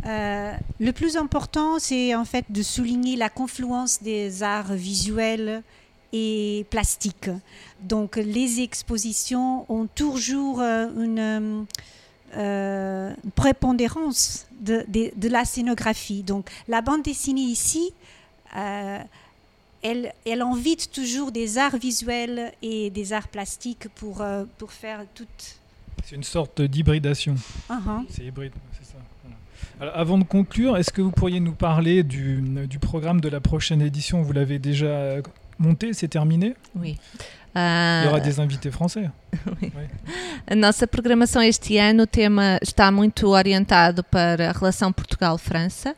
Euh, 0.07 0.59
le 0.78 0.92
plus 0.92 1.16
important, 1.16 1.78
c'est 1.78 2.14
en 2.14 2.26
fait 2.26 2.44
de 2.50 2.62
souligner 2.62 3.16
la 3.16 3.30
confluence 3.30 4.02
des 4.02 4.42
arts 4.42 4.74
visuels 4.74 5.62
et 6.14 6.64
plastique. 6.70 7.29
Donc 7.81 8.16
les 8.16 8.61
expositions 8.61 9.66
ont 9.68 9.87
toujours 9.87 10.61
euh, 10.61 10.87
une, 10.96 11.66
euh, 12.37 13.12
prépondérance 13.35 14.46
de, 14.61 14.85
de, 14.88 15.11
de, 15.16 15.29
la 15.29 15.44
scénographie. 15.44 16.22
Donc 16.22 16.48
la 16.68 16.81
bande 16.81 17.03
dessinée 17.03 17.42
ici, 17.42 17.92
euh, 18.57 18.98
elle, 19.83 20.12
elle, 20.24 20.42
invite 20.42 20.90
toujours 20.92 21.33
des 21.33 21.59
arts 21.59 21.77
visuels 21.77 22.53
et 22.62 22.90
des 22.90 23.12
arts 23.12 23.29
plastiques 23.29 23.88
pour, 23.96 24.22
euh, 24.22 24.44
pour 24.59 24.72
faire 24.72 25.00
toute... 25.14 25.59
C'est 26.05 26.14
une 26.16 26.22
sorte 26.22 26.62
d'hybridation. 26.62 27.35
Uh 27.68 27.74
-huh. 27.74 28.05
C'est 28.09 28.24
hybride, 28.24 28.53
c'est 28.79 28.87
ça. 28.92 28.98
Alors, 29.81 29.96
avant 29.96 30.18
de 30.18 30.24
conclure, 30.24 30.77
est-ce 30.77 30.92
que 30.92 31.03
vous 31.03 31.11
pourriez 31.11 31.40
nous 31.40 31.55
parler 31.55 32.03
du, 32.03 32.42
du 32.68 32.79
programme 32.79 33.20
de 33.20 33.29
la 33.29 33.40
prochaine 33.40 33.83
édition? 33.83 34.22
Vous 34.22 34.33
l'avez 34.33 34.59
déjà 34.59 35.20
monté, 35.64 35.92
c'est 35.92 36.09
terminé? 36.09 36.55
Oui. 36.74 36.98
Uh, 37.55 38.03
Il 38.03 38.05
y 38.07 38.09
aura 38.09 38.20
des 38.20 38.40
invités 38.40 38.70
français. 38.72 39.11
oui. 39.62 39.72
A 40.46 40.55
nossa 40.57 40.87
programação 40.87 41.40
este 41.40 41.79
ano, 41.79 42.03
o 42.03 42.07
tema 42.07 42.59
está 42.61 42.90
muito 42.90 43.29
orientado 43.29 44.03
para 44.03 44.50
a 44.50 44.53
relação 44.53 44.92
Portugal-França. 44.92 45.94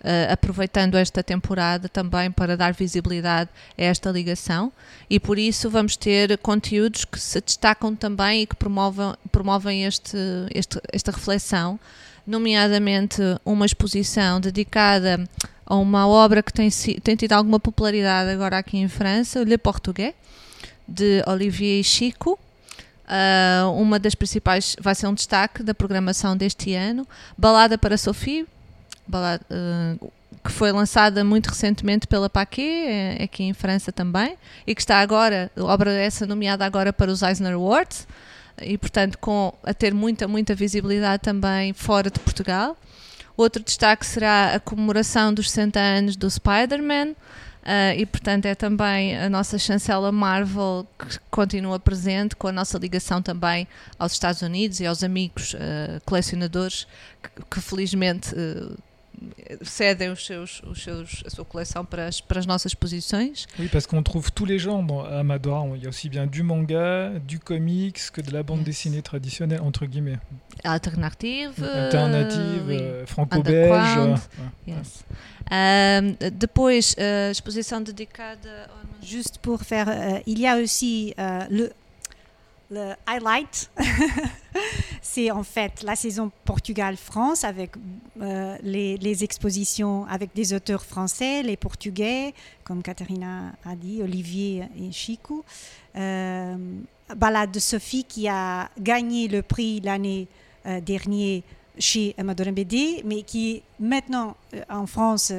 Uh, 0.00 0.30
aproveitando 0.30 0.96
esta 0.96 1.22
temporada 1.22 1.88
também 1.88 2.30
para 2.30 2.58
dar 2.58 2.74
visibilidade 2.74 3.48
a 3.76 3.82
esta 3.84 4.10
ligação 4.10 4.70
e 5.08 5.18
por 5.18 5.38
isso 5.38 5.70
vamos 5.70 5.96
ter 5.96 6.36
conteúdos 6.38 7.06
que 7.06 7.18
se 7.18 7.40
destacam 7.40 7.96
também 7.96 8.42
e 8.42 8.46
que 8.46 8.54
promovem, 8.54 9.14
promovem 9.32 9.84
este, 9.84 10.18
este, 10.54 10.78
esta 10.92 11.10
reflexão, 11.10 11.80
nomeadamente 12.26 13.22
uma 13.46 13.64
exposição 13.64 14.40
dedicada 14.40 15.26
a 15.66 15.76
uma 15.76 16.06
obra 16.06 16.42
que 16.42 16.52
tem, 16.52 16.68
tem 16.70 17.16
tido 17.16 17.32
alguma 17.32 17.58
popularidade 17.58 18.30
agora 18.30 18.58
aqui 18.58 18.78
em 18.78 18.88
França, 18.88 19.42
Le 19.42 19.56
Portugais, 19.56 20.14
de 20.86 21.22
Olivier 21.26 21.82
Chico. 21.82 22.38
Uh, 23.04 23.70
uma 23.72 23.98
das 23.98 24.14
principais 24.14 24.76
vai 24.80 24.94
ser 24.94 25.06
um 25.06 25.14
destaque 25.14 25.62
da 25.62 25.74
programação 25.74 26.36
deste 26.36 26.74
ano. 26.74 27.06
Balada 27.36 27.76
para 27.76 27.96
Sophie, 27.96 28.46
balada, 29.06 29.44
uh, 29.50 30.12
que 30.42 30.50
foi 30.50 30.70
lançada 30.72 31.24
muito 31.24 31.48
recentemente 31.48 32.06
pela 32.06 32.28
Paquet, 32.28 32.86
é, 32.86 33.22
aqui 33.24 33.44
em 33.44 33.54
França 33.54 33.90
também, 33.90 34.36
e 34.66 34.74
que 34.74 34.82
está 34.82 34.98
agora, 34.98 35.50
obra 35.56 35.90
essa 35.92 36.26
nomeada 36.26 36.66
agora 36.66 36.92
para 36.92 37.10
os 37.10 37.22
Eisner 37.22 37.54
Awards, 37.54 38.06
e 38.60 38.76
portanto 38.76 39.16
com, 39.18 39.52
a 39.64 39.72
ter 39.72 39.94
muita, 39.94 40.28
muita 40.28 40.54
visibilidade 40.54 41.22
também 41.22 41.72
fora 41.72 42.10
de 42.10 42.20
Portugal 42.20 42.76
Outro 43.36 43.62
destaque 43.62 44.06
será 44.06 44.54
a 44.54 44.60
comemoração 44.60 45.34
dos 45.34 45.50
60 45.50 45.80
anos 45.80 46.16
do 46.16 46.30
Spider-Man. 46.30 47.14
Uh, 47.64 47.96
e 47.96 48.04
portanto 48.04 48.44
é 48.44 48.54
também 48.54 49.16
a 49.16 49.30
nossa 49.30 49.58
chancela 49.58 50.12
Marvel 50.12 50.86
que 50.98 51.18
continua 51.30 51.80
presente 51.80 52.36
com 52.36 52.46
a 52.46 52.52
nossa 52.52 52.76
ligação 52.76 53.22
também 53.22 53.66
aos 53.98 54.12
Estados 54.12 54.42
Unidos 54.42 54.80
e 54.80 54.86
aos 54.86 55.02
amigos 55.02 55.54
uh, 55.54 55.98
colecionadores 56.04 56.86
que, 57.22 57.42
que 57.52 57.60
felizmente 57.62 58.34
uh, 58.34 58.76
cedem 59.62 60.10
os 60.10 60.24
seus, 60.24 60.62
os 60.62 60.82
seus, 60.82 61.22
a 61.26 61.30
sua 61.30 61.44
coleção 61.44 61.84
para 61.84 62.06
as, 62.06 62.20
para 62.20 62.38
as 62.38 62.46
nossas 62.46 62.74
posições. 62.74 63.46
Oui, 63.58 63.68
parce 63.68 63.86
qu'on 63.86 64.02
trouve 64.02 64.30
tous 64.32 64.44
les 64.44 64.58
genres 64.58 64.82
dans 64.82 65.04
Amadora. 65.04 65.64
Il 65.76 65.82
y 65.82 65.86
a 65.86 65.88
aussi 65.88 66.08
bien 66.08 66.26
du 66.26 66.42
manga, 66.42 67.18
du 67.26 67.38
comics 67.38 68.10
que 68.12 68.20
de 68.20 68.32
la 68.32 68.42
bande 68.42 68.58
yes. 68.58 68.66
dessinée 68.66 69.02
traditionnelle, 69.02 69.60
entre 69.60 69.86
guillemets. 69.86 70.18
Alternative. 70.62 71.52
Alternative, 71.62 72.62
oui. 72.66 72.78
euh, 72.80 73.06
franco-belge. 73.06 74.20
Yes. 74.66 75.04
Euh, 75.52 76.30
depois, 76.32 76.96
exposição 77.30 77.82
dedicada. 77.82 78.68
Juste 79.02 79.38
pour 79.38 79.62
faire. 79.62 79.88
Uh, 79.88 80.22
il 80.26 80.40
y 80.40 80.46
a 80.46 80.56
aussi 80.56 81.14
uh, 81.18 81.44
le 81.50 81.70
le 82.70 82.94
highlight, 83.06 83.70
c'est 85.02 85.30
en 85.30 85.42
fait 85.42 85.82
la 85.82 85.96
saison 85.96 86.30
Portugal-France 86.44 87.44
avec 87.44 87.72
euh, 88.20 88.56
les, 88.62 89.24
expositions 89.24 90.06
avec 90.06 90.34
des 90.34 90.54
auteurs 90.54 90.84
français, 90.84 91.42
les 91.42 91.56
Portugais, 91.56 92.34
comme 92.64 92.82
Katharina 92.82 93.52
a 93.64 93.74
dit, 93.76 94.02
Olivier 94.02 94.64
et 94.78 94.90
Chico. 94.92 95.44
Euh, 95.96 96.56
Balade 97.14 97.52
de 97.52 97.58
Sophie 97.58 98.04
qui 98.04 98.28
a 98.28 98.70
gagné 98.80 99.28
le 99.28 99.42
prix 99.42 99.80
l'année 99.80 100.26
euh, 100.66 100.80
dernière 100.80 101.42
chez 101.78 102.14
Amador 102.16 102.52
BD, 102.52 103.02
mais 103.04 103.22
qui 103.22 103.56
est 103.56 103.62
maintenant 103.78 104.36
en 104.70 104.86
France 104.86 105.32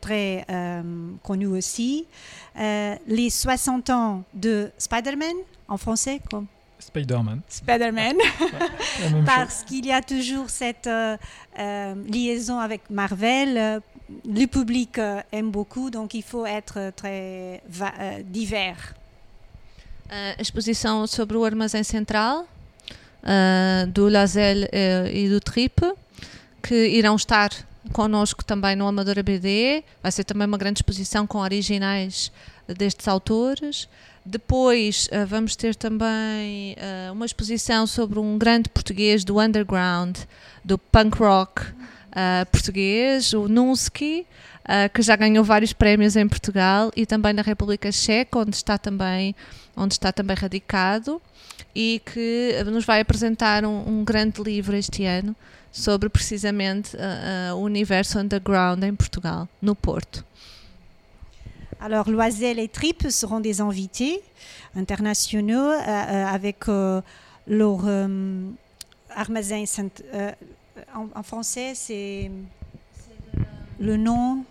très 0.00 0.44
euh, 0.50 0.82
connu 1.24 1.46
aussi. 1.46 2.06
les 2.56 3.30
60 3.30 3.90
ans 3.90 4.22
de 4.34 4.70
Spider-Man 4.78 5.34
en 5.66 5.76
français, 5.76 6.20
comme 6.30 6.46
Spider-Man. 6.80 7.42
Spider-Man. 7.48 8.16
Ouais, 9.00 9.22
Parce 9.24 9.62
qu'il 9.64 9.86
y 9.86 9.92
a 9.92 10.02
toujours 10.02 10.50
cette 10.50 10.86
euh, 10.86 11.16
euh, 11.58 11.94
liaison 12.08 12.58
avec 12.58 12.90
Marvel. 12.90 13.56
Euh, 13.56 13.80
le 14.24 14.46
public 14.46 14.98
euh, 14.98 15.20
aime 15.32 15.50
beaucoup, 15.50 15.90
donc 15.90 16.14
il 16.14 16.22
faut 16.22 16.46
être 16.46 16.92
très 16.96 17.62
euh, 17.82 18.22
divers. 18.24 18.94
Uh, 20.10 20.40
exposição 20.40 21.06
sobre 21.06 21.36
o 21.36 21.44
armazém 21.44 21.84
central 21.84 22.46
do 23.92 24.08
Lazel 24.08 24.68
e 25.12 25.28
do 25.28 25.38
Trip, 25.38 25.82
que 26.62 26.88
irão 26.88 27.14
estar 27.16 27.50
connosco 27.92 28.42
também 28.42 28.74
no 28.74 28.86
Amadora 28.86 29.22
BD. 29.22 29.84
Vai 30.02 30.10
ser 30.12 30.24
também 30.24 30.46
uma 30.46 30.56
grande 30.56 30.78
exposição 30.78 31.26
com 31.26 31.38
originais 31.38 32.32
destes 32.66 33.06
autores. 33.06 33.86
Depois 34.28 35.08
uh, 35.10 35.26
vamos 35.26 35.56
ter 35.56 35.74
também 35.74 36.74
uh, 36.74 37.14
uma 37.14 37.24
exposição 37.24 37.86
sobre 37.86 38.18
um 38.18 38.36
grande 38.36 38.68
português 38.68 39.24
do 39.24 39.40
underground, 39.40 40.18
do 40.62 40.76
punk 40.76 41.16
rock 41.16 41.62
uh, 41.62 42.44
português, 42.52 43.32
o 43.32 43.48
Nunsky, 43.48 44.26
que 44.92 45.00
já 45.00 45.16
ganhou 45.16 45.42
vários 45.42 45.72
prémios 45.72 46.14
em 46.14 46.28
Portugal 46.28 46.90
e 46.94 47.06
também 47.06 47.32
na 47.32 47.40
República 47.40 47.90
Checa, 47.90 48.40
onde 48.40 48.54
está 48.54 48.76
também, 48.76 49.34
onde 49.74 49.94
está 49.94 50.12
também 50.12 50.36
radicado 50.36 51.22
e 51.74 52.02
que 52.04 52.52
nos 52.66 52.84
vai 52.84 53.00
apresentar 53.00 53.64
um, 53.64 53.88
um 53.88 54.04
grande 54.04 54.42
livro 54.42 54.76
este 54.76 55.06
ano 55.06 55.34
sobre 55.72 56.10
precisamente 56.10 56.94
o 57.54 57.60
universo 57.60 58.18
underground 58.18 58.82
em 58.82 58.94
Portugal, 58.94 59.48
no 59.62 59.74
Porto. 59.74 60.22
Alors, 61.80 62.10
Loisel 62.10 62.58
et 62.58 62.68
Trip 62.68 63.06
seront 63.08 63.40
des 63.40 63.60
invités 63.60 64.20
internationaux 64.74 65.70
euh, 65.70 65.78
euh, 65.80 66.26
avec 66.26 66.68
euh, 66.68 67.00
leur 67.46 67.86
euh, 67.86 68.50
euh, 69.16 70.32
en, 70.94 71.08
en, 71.14 71.22
français, 71.22 71.72
c'est 71.74 72.30
le 73.78 73.96
nom. 73.96 74.44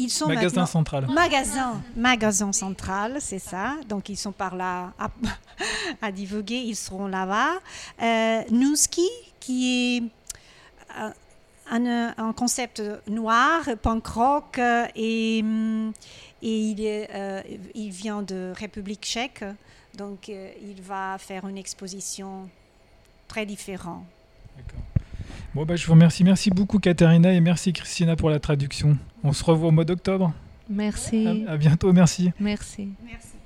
Ils 0.00 0.10
sont 0.10 0.28
magasin 0.28 0.64
central. 0.64 1.08
Magasin, 1.08 1.82
magasin 1.96 2.52
central, 2.52 3.16
c'est 3.20 3.40
ça. 3.40 3.74
Donc 3.88 4.08
ils 4.08 4.16
sont 4.16 4.30
par 4.30 4.54
là 4.54 4.92
à, 4.96 5.08
à 6.02 6.12
divulguer, 6.12 6.58
ils 6.58 6.76
seront 6.76 7.08
là-bas. 7.08 7.54
Euh, 8.00 8.42
Nuski, 8.50 9.08
qui 9.40 9.96
est 9.96 10.02
un, 11.70 12.14
un, 12.16 12.32
concept 12.32 12.82
noir, 13.08 13.62
punk 13.82 14.06
rock, 14.06 14.60
et, 14.94 15.38
et 15.38 15.42
il, 16.42 16.84
est, 16.84 17.08
euh, 17.14 17.42
il 17.74 17.90
vient 17.90 18.22
de 18.22 18.52
République 18.56 19.02
tchèque, 19.02 19.44
donc 19.96 20.28
euh, 20.28 20.50
il 20.62 20.82
va 20.82 21.16
faire 21.18 21.46
une 21.48 21.58
exposition 21.58 22.48
très 23.26 23.46
différente. 23.46 24.04
D'accord. 24.56 24.82
Bon, 25.54 25.64
bah, 25.64 25.76
je 25.76 25.86
vous 25.86 25.92
remercie. 25.92 26.24
Merci 26.24 26.50
beaucoup, 26.50 26.78
Katharina, 26.78 27.32
et 27.32 27.40
merci, 27.40 27.72
Christina, 27.72 28.16
pour 28.16 28.30
la 28.30 28.38
traduction. 28.38 28.96
On 29.24 29.32
se 29.32 29.44
revoit 29.44 29.68
au 29.68 29.72
mois 29.72 29.84
d'octobre. 29.84 30.32
Merci. 30.68 31.44
À, 31.46 31.52
à, 31.52 31.56
bientôt, 31.56 31.92
merci. 31.92 32.30
Merci. 32.38 32.90
Merci. 33.04 33.37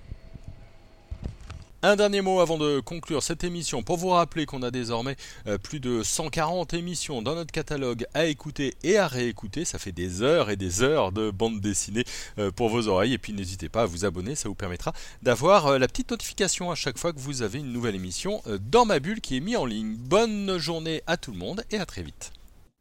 Un 1.85 1.97
dernier 1.97 2.21
mot 2.21 2.38
avant 2.38 2.59
de 2.59 2.79
conclure 2.79 3.25
cette 3.25 3.42
émission 3.42 3.83
pour 3.83 3.97
vous 3.97 4.11
rappeler 4.11 4.47
qu'on 4.47 4.62
a 4.62 4.71
désormais 4.71 5.16
euh, 5.49 5.59
plus 5.59 5.81
de 5.81 6.05
140 6.05 6.75
émissions 6.75 7.23
dans 7.23 7.35
notre 7.35 7.51
catalogue 7.51 8.07
à 8.14 8.27
écouter 8.27 8.75
et 8.85 8.99
à 8.99 9.09
réécouter. 9.09 9.64
Ça 9.64 9.81
fait 9.81 9.90
des 9.90 10.23
heures 10.23 10.51
et 10.51 10.55
des 10.55 10.85
heures 10.85 11.11
de 11.11 11.33
bande 11.33 11.61
dessinée 11.61 12.05
euh, 12.38 12.53
pour 12.53 12.68
vos 12.68 12.87
oreilles. 12.87 13.14
Et 13.14 13.18
puis 13.18 13.33
n'hésitez 13.33 13.68
pas 13.68 13.83
à 13.83 13.87
vous 13.87 14.05
abonner, 14.05 14.37
ça 14.37 14.49
vous 14.49 14.55
permettra 14.55 14.92
d'avoir 15.23 15.66
euh, 15.66 15.79
la 15.79 15.88
petite 15.88 16.12
notification 16.12 16.71
à 16.71 16.77
chaque 16.77 16.99
fois 16.99 17.12
que 17.12 17.18
vous 17.18 17.42
avez 17.42 17.59
une 17.59 17.73
nouvelle 17.73 17.97
émission 17.97 18.40
dans 18.71 18.85
ma 18.85 19.01
bulle 19.01 19.21
qui 19.21 19.38
est 19.38 19.40
mise 19.40 19.57
en 19.57 19.66
ligne. 19.66 19.97
Bonne 19.97 20.59
journée 20.59 21.03
à 21.09 21.16
tout 21.16 21.33
le 21.33 21.38
monde 21.38 21.64
et 21.73 21.79
à 21.79 21.87
très 21.87 22.03
vite. 22.03 22.31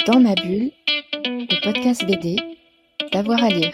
Dans 0.06 0.20
ma 0.20 0.36
bulle, 0.36 0.72
le 1.26 1.64
podcast 1.64 2.06
BD, 2.06 2.36
d'avoir 3.12 3.44
à 3.44 3.50
lire. 3.50 3.74